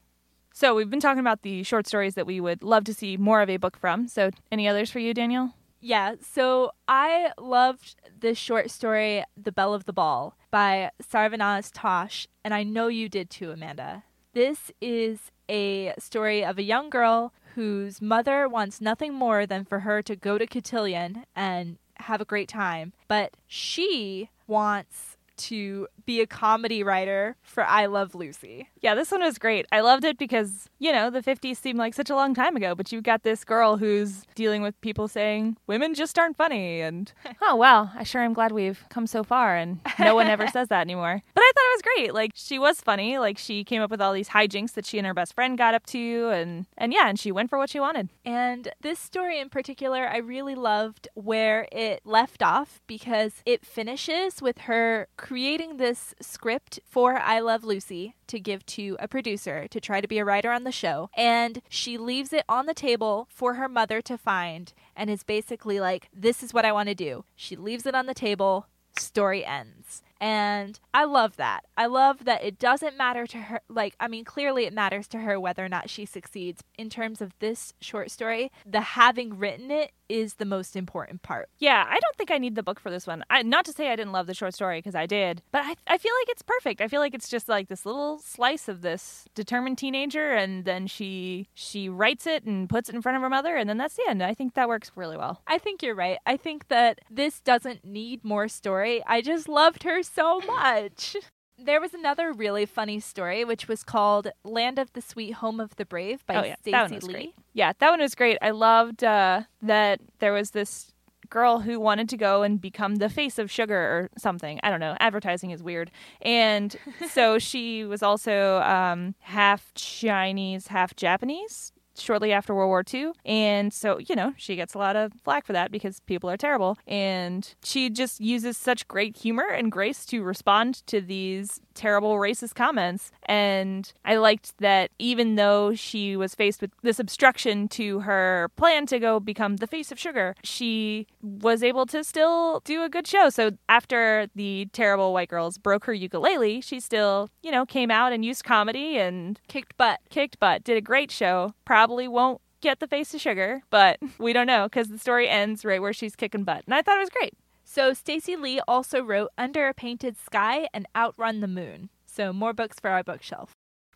So 0.53 0.73
we've 0.73 0.89
been 0.89 1.01
talking 1.01 1.19
about 1.19 1.41
the 1.41 1.63
short 1.63 1.87
stories 1.87 2.15
that 2.15 2.25
we 2.25 2.39
would 2.39 2.63
love 2.63 2.85
to 2.85 2.93
see 2.93 3.17
more 3.17 3.41
of 3.41 3.49
a 3.49 3.57
book 3.57 3.77
from. 3.77 4.07
So 4.07 4.31
any 4.49 4.65
others 4.65 4.89
for 4.89 4.99
you, 4.99 5.13
Danielle? 5.13 5.55
Yeah, 5.83 6.15
so 6.21 6.71
I 6.87 7.31
loved 7.39 7.95
this 8.19 8.37
short 8.37 8.69
story, 8.69 9.23
The 9.35 9.51
Belle 9.51 9.73
of 9.73 9.85
the 9.85 9.93
Ball, 9.93 10.37
by 10.51 10.91
Sarvenaz 11.01 11.71
Tash, 11.73 12.27
and 12.43 12.53
I 12.53 12.61
know 12.61 12.87
you 12.87 13.09
did 13.09 13.31
too, 13.31 13.49
Amanda. 13.49 14.03
This 14.33 14.71
is 14.79 15.31
a 15.49 15.93
story 15.97 16.45
of 16.45 16.59
a 16.59 16.63
young 16.63 16.91
girl 16.91 17.33
whose 17.55 17.99
mother 17.99 18.47
wants 18.47 18.79
nothing 18.79 19.13
more 19.13 19.47
than 19.47 19.65
for 19.65 19.79
her 19.79 20.03
to 20.03 20.15
go 20.15 20.37
to 20.37 20.45
Cotillion 20.45 21.25
and 21.35 21.79
have 21.95 22.21
a 22.21 22.25
great 22.25 22.47
time, 22.47 22.93
but 23.07 23.33
she 23.47 24.29
wants 24.45 25.17
to 25.41 25.87
be 26.05 26.21
a 26.21 26.27
comedy 26.27 26.83
writer 26.83 27.35
for 27.41 27.65
I 27.65 27.85
Love 27.85 28.15
Lucy. 28.15 28.69
Yeah, 28.81 28.95
this 28.95 29.11
one 29.11 29.21
was 29.21 29.37
great. 29.37 29.65
I 29.71 29.81
loved 29.81 30.03
it 30.03 30.17
because, 30.17 30.69
you 30.79 30.91
know, 30.91 31.09
the 31.09 31.21
50s 31.21 31.57
seemed 31.57 31.79
like 31.79 31.93
such 31.93 32.09
a 32.09 32.15
long 32.15 32.33
time 32.33 32.55
ago, 32.55 32.75
but 32.75 32.91
you've 32.91 33.03
got 33.03 33.23
this 33.23 33.43
girl 33.43 33.77
who's 33.77 34.23
dealing 34.35 34.61
with 34.61 34.79
people 34.81 35.07
saying 35.07 35.57
women 35.67 35.93
just 35.93 36.17
aren't 36.17 36.37
funny. 36.37 36.81
And, 36.81 37.11
oh, 37.41 37.55
wow, 37.55 37.91
I 37.95 38.03
sure 38.03 38.21
am 38.21 38.33
glad 38.33 38.51
we've 38.51 38.83
come 38.89 39.07
so 39.07 39.23
far 39.23 39.55
and 39.55 39.79
no 39.99 40.15
one 40.15 40.27
ever 40.27 40.47
says 40.47 40.67
that 40.69 40.81
anymore. 40.81 41.21
But 41.33 41.41
I 41.41 41.51
thought 41.55 41.63
it 41.63 41.75
was 41.75 41.95
great. 41.95 42.13
Like, 42.13 42.31
she 42.35 42.59
was 42.59 42.81
funny. 42.81 43.17
Like, 43.17 43.37
she 43.37 43.63
came 43.63 43.81
up 43.81 43.89
with 43.89 44.01
all 44.01 44.13
these 44.13 44.29
hijinks 44.29 44.73
that 44.73 44.85
she 44.85 44.97
and 44.97 45.07
her 45.07 45.13
best 45.13 45.33
friend 45.33 45.57
got 45.57 45.73
up 45.73 45.85
to. 45.87 46.29
And, 46.29 46.65
and 46.77 46.93
yeah, 46.93 47.07
and 47.07 47.19
she 47.19 47.31
went 47.31 47.49
for 47.49 47.57
what 47.57 47.69
she 47.69 47.79
wanted. 47.79 48.09
And 48.25 48.69
this 48.81 48.99
story 48.99 49.39
in 49.39 49.49
particular, 49.49 50.07
I 50.07 50.17
really 50.17 50.55
loved 50.55 51.07
where 51.15 51.67
it 51.71 52.01
left 52.05 52.43
off 52.43 52.81
because 52.85 53.33
it 53.45 53.65
finishes 53.65 54.41
with 54.41 54.59
her 54.59 55.07
creating 55.31 55.77
this 55.77 56.13
script 56.19 56.77
for 56.83 57.17
I 57.17 57.39
Love 57.39 57.63
Lucy 57.63 58.15
to 58.27 58.37
give 58.37 58.65
to 58.65 58.97
a 58.99 59.07
producer 59.07 59.65
to 59.69 59.79
try 59.79 60.01
to 60.01 60.07
be 60.09 60.17
a 60.17 60.25
writer 60.25 60.51
on 60.51 60.65
the 60.65 60.73
show. 60.73 61.09
And 61.15 61.61
she 61.69 61.97
leaves 61.97 62.33
it 62.33 62.43
on 62.49 62.65
the 62.65 62.73
table 62.73 63.29
for 63.31 63.53
her 63.53 63.69
mother 63.69 64.01
to 64.01 64.17
find 64.17 64.73
and 64.93 65.09
is 65.09 65.23
basically 65.23 65.79
like, 65.79 66.09
This 66.13 66.43
is 66.43 66.53
what 66.53 66.65
I 66.65 66.73
want 66.73 66.89
to 66.89 66.95
do. 66.95 67.23
She 67.33 67.55
leaves 67.55 67.85
it 67.85 67.95
on 67.95 68.07
the 68.07 68.13
table, 68.13 68.67
story 68.99 69.45
ends. 69.45 70.03
And 70.19 70.79
I 70.93 71.05
love 71.05 71.37
that. 71.37 71.61
I 71.75 71.87
love 71.87 72.25
that 72.25 72.43
it 72.43 72.59
doesn't 72.59 72.97
matter 72.97 73.25
to 73.25 73.37
her. 73.37 73.61
Like, 73.69 73.95
I 73.99 74.07
mean, 74.07 74.23
clearly 74.23 74.65
it 74.65 74.73
matters 74.73 75.07
to 75.07 75.19
her 75.19 75.39
whether 75.39 75.65
or 75.65 75.69
not 75.69 75.89
she 75.89 76.05
succeeds. 76.05 76.61
In 76.77 76.89
terms 76.89 77.21
of 77.21 77.33
this 77.39 77.73
short 77.79 78.11
story, 78.11 78.51
the 78.65 78.81
having 78.81 79.37
written 79.37 79.71
it 79.71 79.91
is 80.11 80.35
the 80.35 80.45
most 80.45 80.75
important 80.75 81.21
part. 81.21 81.49
Yeah, 81.57 81.85
I 81.87 81.99
don't 81.99 82.15
think 82.15 82.31
I 82.31 82.37
need 82.37 82.55
the 82.55 82.63
book 82.63 82.79
for 82.79 82.91
this 82.91 83.07
one. 83.07 83.23
I, 83.29 83.41
not 83.43 83.65
to 83.65 83.73
say 83.73 83.91
I 83.91 83.95
didn't 83.95 84.11
love 84.11 84.27
the 84.27 84.33
short 84.33 84.53
story 84.53 84.79
because 84.79 84.95
I 84.95 85.05
did, 85.05 85.41
but 85.51 85.63
I, 85.63 85.75
I 85.87 85.97
feel 85.97 86.13
like 86.21 86.29
it's 86.29 86.41
perfect. 86.41 86.81
I 86.81 86.87
feel 86.87 86.99
like 86.99 87.13
it's 87.13 87.29
just 87.29 87.47
like 87.49 87.67
this 87.67 87.85
little 87.85 88.19
slice 88.19 88.67
of 88.67 88.81
this 88.81 89.25
determined 89.35 89.77
teenager, 89.77 90.33
and 90.33 90.65
then 90.65 90.87
she 90.87 91.47
she 91.53 91.89
writes 91.89 92.27
it 92.27 92.43
and 92.43 92.69
puts 92.69 92.89
it 92.89 92.95
in 92.95 93.01
front 93.01 93.15
of 93.15 93.21
her 93.21 93.29
mother, 93.29 93.55
and 93.55 93.69
then 93.69 93.77
that's 93.77 93.95
the 93.95 94.07
end. 94.07 94.21
I 94.21 94.33
think 94.33 94.53
that 94.53 94.67
works 94.67 94.91
really 94.95 95.17
well. 95.17 95.41
I 95.47 95.57
think 95.57 95.81
you're 95.81 95.95
right. 95.95 96.19
I 96.25 96.37
think 96.37 96.67
that 96.67 96.99
this 97.09 97.39
doesn't 97.39 97.85
need 97.85 98.23
more 98.23 98.47
story. 98.47 99.03
I 99.07 99.21
just 99.21 99.47
loved 99.47 99.83
her 99.83 100.03
so 100.03 100.39
much. 100.41 101.15
There 101.63 101.79
was 101.81 101.93
another 101.93 102.31
really 102.33 102.65
funny 102.65 102.99
story, 102.99 103.45
which 103.45 103.67
was 103.67 103.83
called 103.83 104.29
"Land 104.43 104.79
of 104.79 104.91
the 104.93 105.01
Sweet 105.01 105.35
Home 105.35 105.59
of 105.59 105.75
the 105.75 105.85
Brave" 105.85 106.25
by 106.25 106.35
Oh, 106.35 106.43
yeah, 106.43 106.55
that 106.55 106.59
Stacey 106.61 106.71
one 106.73 106.91
was 106.93 107.03
Lee. 107.07 107.13
great. 107.13 107.33
Yeah, 107.53 107.73
that 107.79 107.89
one 107.89 107.99
was 107.99 108.15
great. 108.15 108.37
I 108.41 108.51
loved 108.51 109.03
uh, 109.03 109.43
that 109.61 109.99
there 110.19 110.33
was 110.33 110.51
this 110.51 110.93
girl 111.29 111.59
who 111.59 111.79
wanted 111.79 112.09
to 112.09 112.17
go 112.17 112.43
and 112.43 112.59
become 112.59 112.95
the 112.95 113.07
face 113.09 113.39
of 113.39 113.49
sugar 113.49 113.77
or 113.77 114.09
something. 114.17 114.59
I 114.63 114.69
don't 114.69 114.81
know. 114.81 114.97
Advertising 114.99 115.51
is 115.51 115.63
weird. 115.63 115.89
And 116.21 116.75
so 117.09 117.39
she 117.39 117.85
was 117.85 118.03
also 118.03 118.57
um, 118.63 119.15
half 119.19 119.71
Chinese, 119.73 120.67
half 120.67 120.95
Japanese. 120.95 121.71
Shortly 122.01 122.31
after 122.33 122.53
World 122.53 122.69
War 122.69 122.83
II. 122.91 123.11
And 123.25 123.73
so, 123.73 123.99
you 123.99 124.15
know, 124.15 124.33
she 124.37 124.55
gets 124.55 124.73
a 124.73 124.77
lot 124.77 124.95
of 124.95 125.13
flack 125.23 125.45
for 125.45 125.53
that 125.53 125.71
because 125.71 125.99
people 126.01 126.29
are 126.29 126.37
terrible. 126.37 126.77
And 126.87 127.53
she 127.63 127.89
just 127.89 128.19
uses 128.19 128.57
such 128.57 128.87
great 128.87 129.17
humor 129.17 129.47
and 129.47 129.71
grace 129.71 130.05
to 130.07 130.23
respond 130.23 130.85
to 130.87 131.01
these 131.01 131.61
terrible 131.73 132.15
racist 132.15 132.55
comments. 132.55 133.11
And 133.23 133.91
I 134.03 134.17
liked 134.17 134.57
that 134.59 134.91
even 134.99 135.35
though 135.35 135.73
she 135.75 136.15
was 136.17 136.35
faced 136.35 136.61
with 136.61 136.71
this 136.81 136.99
obstruction 136.99 137.67
to 137.69 137.99
her 138.01 138.49
plan 138.55 138.85
to 138.87 138.99
go 138.99 139.19
become 139.19 139.57
the 139.57 139.67
face 139.67 139.91
of 139.91 139.99
sugar, 139.99 140.35
she 140.43 141.07
was 141.21 141.63
able 141.63 141.85
to 141.87 142.03
still 142.03 142.61
do 142.65 142.83
a 142.83 142.89
good 142.89 143.07
show. 143.07 143.29
So 143.29 143.51
after 143.69 144.27
the 144.35 144.67
terrible 144.73 145.13
white 145.13 145.29
girls 145.29 145.57
broke 145.57 145.85
her 145.85 145.93
ukulele, 145.93 146.61
she 146.61 146.79
still, 146.79 147.29
you 147.41 147.51
know, 147.51 147.65
came 147.65 147.91
out 147.91 148.11
and 148.11 148.25
used 148.25 148.43
comedy 148.43 148.97
and 148.97 149.39
Kicked 149.47 149.77
butt. 149.77 149.99
kicked 150.09 150.39
butt, 150.39 150.63
did 150.63 150.77
a 150.77 150.81
great 150.81 151.11
show. 151.11 151.53
Probably 151.65 151.90
won't 152.07 152.41
get 152.61 152.79
the 152.79 152.87
face 152.87 153.13
of 153.13 153.21
sugar, 153.21 153.63
but 153.69 153.99
we 154.17 154.33
don't 154.33 154.47
know 154.47 154.65
because 154.65 154.87
the 154.87 154.97
story 154.97 155.27
ends 155.27 155.65
right 155.65 155.81
where 155.81 155.93
she's 155.93 156.15
kicking 156.15 156.43
butt. 156.43 156.63
And 156.65 156.73
I 156.73 156.81
thought 156.81 156.97
it 156.97 157.01
was 157.01 157.09
great. 157.09 157.33
So 157.63 157.93
Stacey 157.93 158.35
Lee 158.35 158.59
also 158.67 159.01
wrote 159.01 159.29
Under 159.37 159.67
a 159.67 159.73
Painted 159.73 160.17
Sky 160.17 160.67
and 160.73 160.87
Outrun 160.95 161.39
the 161.39 161.47
Moon. 161.47 161.89
So 162.05 162.33
more 162.33 162.53
books 162.53 162.77
for 162.79 162.89
our 162.89 163.03
bookshelf. 163.03 163.51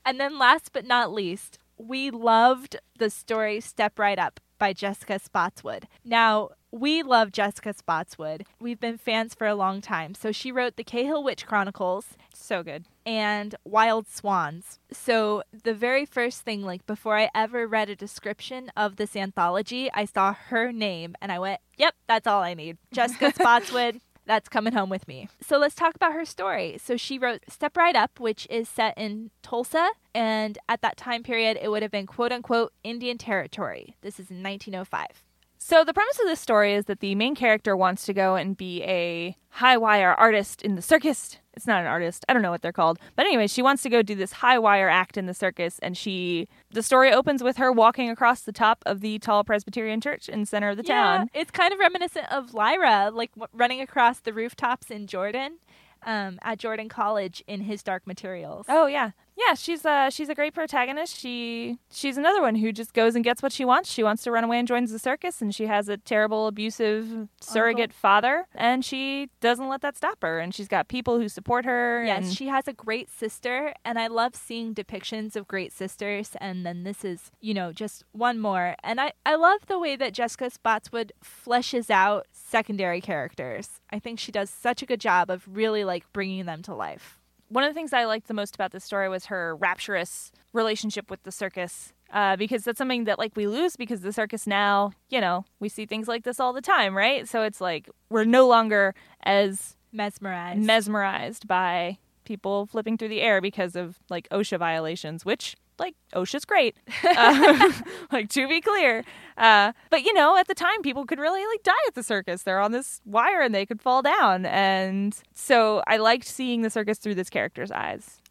And 0.05 0.19
then 0.19 0.37
last 0.37 0.71
but 0.71 0.85
not 0.85 1.11
least, 1.11 1.59
we 1.77 2.09
loved 2.09 2.77
the 2.97 3.09
story 3.09 3.59
Step 3.59 3.99
Right 3.99 4.19
Up 4.19 4.39
by 4.57 4.73
Jessica 4.73 5.19
Spotswood. 5.19 5.87
Now, 6.03 6.49
we 6.71 7.03
love 7.03 7.31
Jessica 7.31 7.73
Spotswood. 7.73 8.45
We've 8.59 8.79
been 8.79 8.97
fans 8.97 9.33
for 9.33 9.47
a 9.47 9.55
long 9.55 9.79
time. 9.81 10.13
So 10.13 10.31
she 10.31 10.51
wrote 10.51 10.75
the 10.75 10.83
Cahill 10.83 11.23
Witch 11.23 11.45
Chronicles 11.45 12.17
So 12.33 12.63
good. 12.63 12.85
and 13.05 13.55
Wild 13.63 14.07
Swans. 14.07 14.79
So 14.91 15.43
the 15.63 15.73
very 15.73 16.05
first 16.05 16.41
thing, 16.41 16.63
like 16.63 16.85
before 16.85 17.17
I 17.17 17.29
ever 17.33 17.65
read 17.67 17.89
a 17.89 17.95
description 17.95 18.71
of 18.75 18.97
this 18.97 19.15
anthology, 19.15 19.89
I 19.93 20.05
saw 20.05 20.33
her 20.33 20.71
name 20.73 21.15
and 21.21 21.31
I 21.31 21.39
went, 21.39 21.61
yep, 21.77 21.95
that's 22.07 22.27
all 22.27 22.41
I 22.43 22.53
need. 22.53 22.77
Jessica 22.91 23.31
Spotswood. 23.35 24.01
That's 24.25 24.49
coming 24.49 24.73
home 24.73 24.89
with 24.89 25.07
me. 25.07 25.29
So 25.41 25.57
let's 25.57 25.75
talk 25.75 25.95
about 25.95 26.13
her 26.13 26.25
story. 26.25 26.77
So 26.81 26.97
she 26.97 27.19
wrote 27.19 27.43
Step 27.47 27.77
Right 27.77 27.95
Up, 27.95 28.19
which 28.19 28.47
is 28.49 28.67
set 28.67 28.97
in 28.97 29.31
Tulsa. 29.43 29.89
And 30.13 30.57
at 30.67 30.81
that 30.81 30.97
time 30.97 31.23
period, 31.23 31.57
it 31.61 31.69
would 31.69 31.83
have 31.83 31.91
been 31.91 32.07
quote 32.07 32.31
unquote 32.31 32.73
Indian 32.83 33.17
territory. 33.17 33.95
This 34.01 34.19
is 34.19 34.31
in 34.31 34.41
1905. 34.41 35.23
So 35.57 35.83
the 35.83 35.93
premise 35.93 36.19
of 36.19 36.27
this 36.27 36.39
story 36.39 36.73
is 36.73 36.85
that 36.85 36.99
the 36.99 37.15
main 37.15 37.33
character 37.33 37.75
wants 37.75 38.05
to 38.05 38.13
go 38.13 38.35
and 38.35 38.55
be 38.57 38.83
a 38.83 39.35
high 39.49 39.77
wire 39.77 40.13
artist 40.13 40.61
in 40.61 40.75
the 40.75 40.81
circus. 40.81 41.37
It's 41.55 41.67
not 41.67 41.81
an 41.81 41.87
artist. 41.87 42.25
I 42.27 42.33
don't 42.33 42.41
know 42.41 42.51
what 42.51 42.61
they're 42.61 42.71
called. 42.73 42.99
But 43.15 43.25
anyway, 43.25 43.47
she 43.47 43.61
wants 43.61 43.81
to 43.83 43.89
go 43.89 44.01
do 44.01 44.15
this 44.15 44.33
high 44.33 44.59
wire 44.59 44.89
act 44.89 45.17
in 45.17 45.25
the 45.25 45.33
circus 45.33 45.79
and 45.79 45.97
she 45.97 46.47
the 46.71 46.83
story 46.83 47.11
opens 47.11 47.41
with 47.43 47.57
her 47.57 47.71
walking 47.71 48.09
across 48.09 48.41
the 48.41 48.51
top 48.51 48.83
of 48.85 49.01
the 49.01 49.19
tall 49.19 49.43
Presbyterian 49.43 50.01
church 50.01 50.27
in 50.29 50.41
the 50.41 50.45
center 50.45 50.69
of 50.69 50.77
the 50.77 50.83
town. 50.83 51.29
it's 51.33 51.51
kind 51.51 51.71
of 51.73 51.79
reminiscent 51.79 52.31
of 52.31 52.53
Lyra, 52.53 53.09
like 53.13 53.31
w- 53.35 53.47
running 53.53 53.81
across 53.81 54.19
the 54.19 54.33
rooftops 54.33 54.91
in 54.91 55.07
Jordan, 55.07 55.59
um, 56.05 56.37
at 56.41 56.59
Jordan 56.59 56.89
College 56.89 57.43
in 57.47 57.61
his 57.61 57.81
Dark 57.81 58.05
Materials. 58.05 58.65
Oh 58.69 58.85
yeah. 58.87 59.11
Yeah, 59.37 59.53
she's 59.53 59.85
uh 59.85 60.09
she's 60.09 60.29
a 60.29 60.35
great 60.35 60.53
protagonist. 60.53 61.17
She 61.17 61.77
she's 61.91 62.17
another 62.17 62.41
one 62.41 62.55
who 62.55 62.71
just 62.71 62.93
goes 62.93 63.15
and 63.15 63.23
gets 63.23 63.43
what 63.43 63.51
she 63.51 63.65
wants. 63.65 63.91
She 63.91 64.01
wants 64.01 64.23
to 64.23 64.31
run 64.31 64.43
away 64.45 64.59
and 64.59 64.67
joins 64.67 64.91
the 64.91 64.99
circus 64.99 65.41
and 65.41 65.53
she 65.53 65.65
has 65.67 65.89
a 65.89 65.97
terrible 65.97 66.47
abusive 66.47 67.27
surrogate 67.41 67.89
Uncle. 67.91 67.97
father 67.99 68.47
and 68.55 68.85
she 68.85 69.29
doesn't 69.41 69.67
let 69.67 69.81
that 69.81 69.97
stop 69.97 70.21
her 70.21 70.39
and 70.39 70.55
she's 70.55 70.67
got 70.69 70.87
people 70.87 71.19
who 71.19 71.27
support 71.27 71.65
her 71.65 72.03
Yes, 72.05 72.25
and 72.25 72.33
she 72.33 72.47
has 72.47 72.67
a 72.67 72.73
great 72.73 73.09
sister, 73.09 73.73
and 73.83 73.97
I 73.99 74.07
love 74.07 74.35
seeing 74.35 74.73
depictions 74.73 75.35
of 75.35 75.47
great 75.47 75.71
sisters. 75.73 76.31
And 76.39 76.65
then 76.65 76.83
this 76.83 77.03
is, 77.03 77.31
you 77.41 77.53
know, 77.53 77.71
just 77.71 78.03
one 78.11 78.39
more. 78.39 78.75
And 78.83 78.99
I, 79.01 79.13
I 79.25 79.35
love 79.35 79.65
the 79.67 79.79
way 79.79 79.95
that 79.95 80.13
Jessica 80.13 80.49
Spotswood 80.49 81.11
fleshes 81.23 81.89
out 81.89 82.27
secondary 82.31 83.01
characters. 83.01 83.81
I 83.91 83.99
think 83.99 84.19
she 84.19 84.31
does 84.31 84.49
such 84.49 84.81
a 84.81 84.85
good 84.85 85.01
job 85.01 85.29
of 85.29 85.47
really 85.51 85.83
like 85.83 86.11
bringing 86.13 86.45
them 86.45 86.61
to 86.63 86.73
life. 86.75 87.19
One 87.55 87.63
of 87.63 87.69
the 87.69 87.73
things 87.73 87.93
I 87.93 88.03
liked 88.03 88.27
the 88.27 88.33
most 88.33 88.53
about 88.53 88.73
this 88.73 88.83
story 88.83 89.07
was 89.07 89.27
her 89.27 89.55
rapturous 89.55 90.33
relationship 90.51 91.09
with 91.09 91.23
the 91.23 91.31
circus. 91.31 91.93
Uh, 92.11 92.35
because 92.35 92.65
that's 92.65 92.77
something 92.77 93.05
that 93.05 93.17
like 93.17 93.31
we 93.35 93.47
lose 93.47 93.77
because 93.77 94.01
the 94.01 94.11
circus 94.11 94.45
now, 94.45 94.91
you 95.09 95.21
know, 95.21 95.45
we 95.61 95.69
see 95.69 95.85
things 95.85 96.09
like 96.09 96.25
this 96.25 96.37
all 96.37 96.51
the 96.51 96.61
time, 96.61 96.95
right? 96.95 97.27
So 97.29 97.43
it's 97.43 97.61
like 97.61 97.89
we're 98.09 98.25
no 98.25 98.45
longer 98.45 98.93
as 99.23 99.77
Mesmerized. 99.93 100.61
mesmerized 100.61 101.47
by 101.47 101.97
people 102.25 102.65
flipping 102.65 102.97
through 102.97 103.07
the 103.07 103.21
air 103.21 103.39
because 103.39 103.77
of 103.77 103.99
like 104.09 104.27
OSHA 104.29 104.59
violations, 104.59 105.23
which 105.23 105.55
like 105.79 105.95
OSHA's 106.13 106.45
great. 106.45 106.75
Uh, 107.03 107.71
like 108.11 108.29
to 108.29 108.47
be 108.47 108.59
clear, 108.59 109.03
uh, 109.37 109.71
but 109.89 110.03
you 110.03 110.13
know, 110.13 110.37
at 110.37 110.47
the 110.47 110.55
time, 110.55 110.81
people 110.81 111.05
could 111.05 111.19
really 111.19 111.45
like 111.45 111.63
die 111.63 111.71
at 111.87 111.93
the 111.93 112.03
circus. 112.03 112.43
They're 112.43 112.59
on 112.59 112.71
this 112.71 113.01
wire 113.05 113.41
and 113.41 113.53
they 113.53 113.65
could 113.65 113.81
fall 113.81 114.01
down, 114.01 114.45
and 114.45 115.15
so 115.33 115.81
I 115.87 115.97
liked 115.97 116.25
seeing 116.25 116.61
the 116.61 116.69
circus 116.69 116.97
through 116.97 117.15
this 117.15 117.29
character's 117.29 117.71
eyes. 117.71 118.21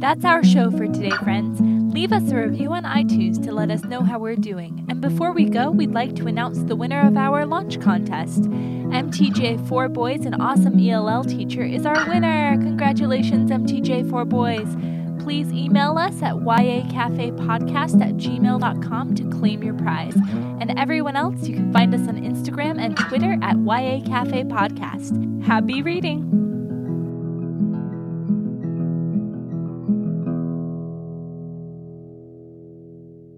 That's 0.00 0.24
our 0.24 0.42
show 0.42 0.70
for 0.70 0.86
today, 0.86 1.10
friends. 1.10 1.60
Leave 1.92 2.12
us 2.12 2.30
a 2.30 2.36
review 2.36 2.72
on 2.72 2.84
iTunes 2.84 3.42
to 3.44 3.52
let 3.52 3.70
us 3.70 3.84
know 3.84 4.02
how 4.02 4.18
we're 4.18 4.36
doing. 4.36 4.86
And 4.88 5.00
before 5.00 5.32
we 5.32 5.44
go, 5.44 5.70
we'd 5.70 5.92
like 5.92 6.14
to 6.16 6.26
announce 6.26 6.58
the 6.62 6.76
winner 6.76 7.06
of 7.06 7.16
our 7.16 7.44
launch 7.44 7.80
contest. 7.80 8.44
MTJ4 8.44 9.92
Boys, 9.92 10.24
an 10.24 10.40
awesome 10.40 10.78
ELL 10.80 11.24
teacher, 11.24 11.62
is 11.62 11.84
our 11.84 12.08
winner. 12.08 12.56
Congratulations, 12.56 13.50
MTJ4 13.50 14.28
Boys. 14.28 14.68
Please 15.30 15.52
email 15.52 15.96
us 15.96 16.20
at 16.22 16.34
yacafepodcast 16.34 18.04
at 18.04 18.16
gmail.com 18.16 19.14
to 19.14 19.30
claim 19.30 19.62
your 19.62 19.74
prize. 19.74 20.16
And 20.16 20.76
everyone 20.76 21.14
else, 21.14 21.46
you 21.46 21.54
can 21.54 21.72
find 21.72 21.94
us 21.94 22.00
on 22.08 22.16
Instagram 22.16 22.84
and 22.84 22.96
Twitter 22.96 23.38
at 23.40 23.56
YA 23.56 24.04
Cafe 24.04 24.42
Podcast. 24.42 25.44
Happy 25.44 25.82
reading! 25.82 26.49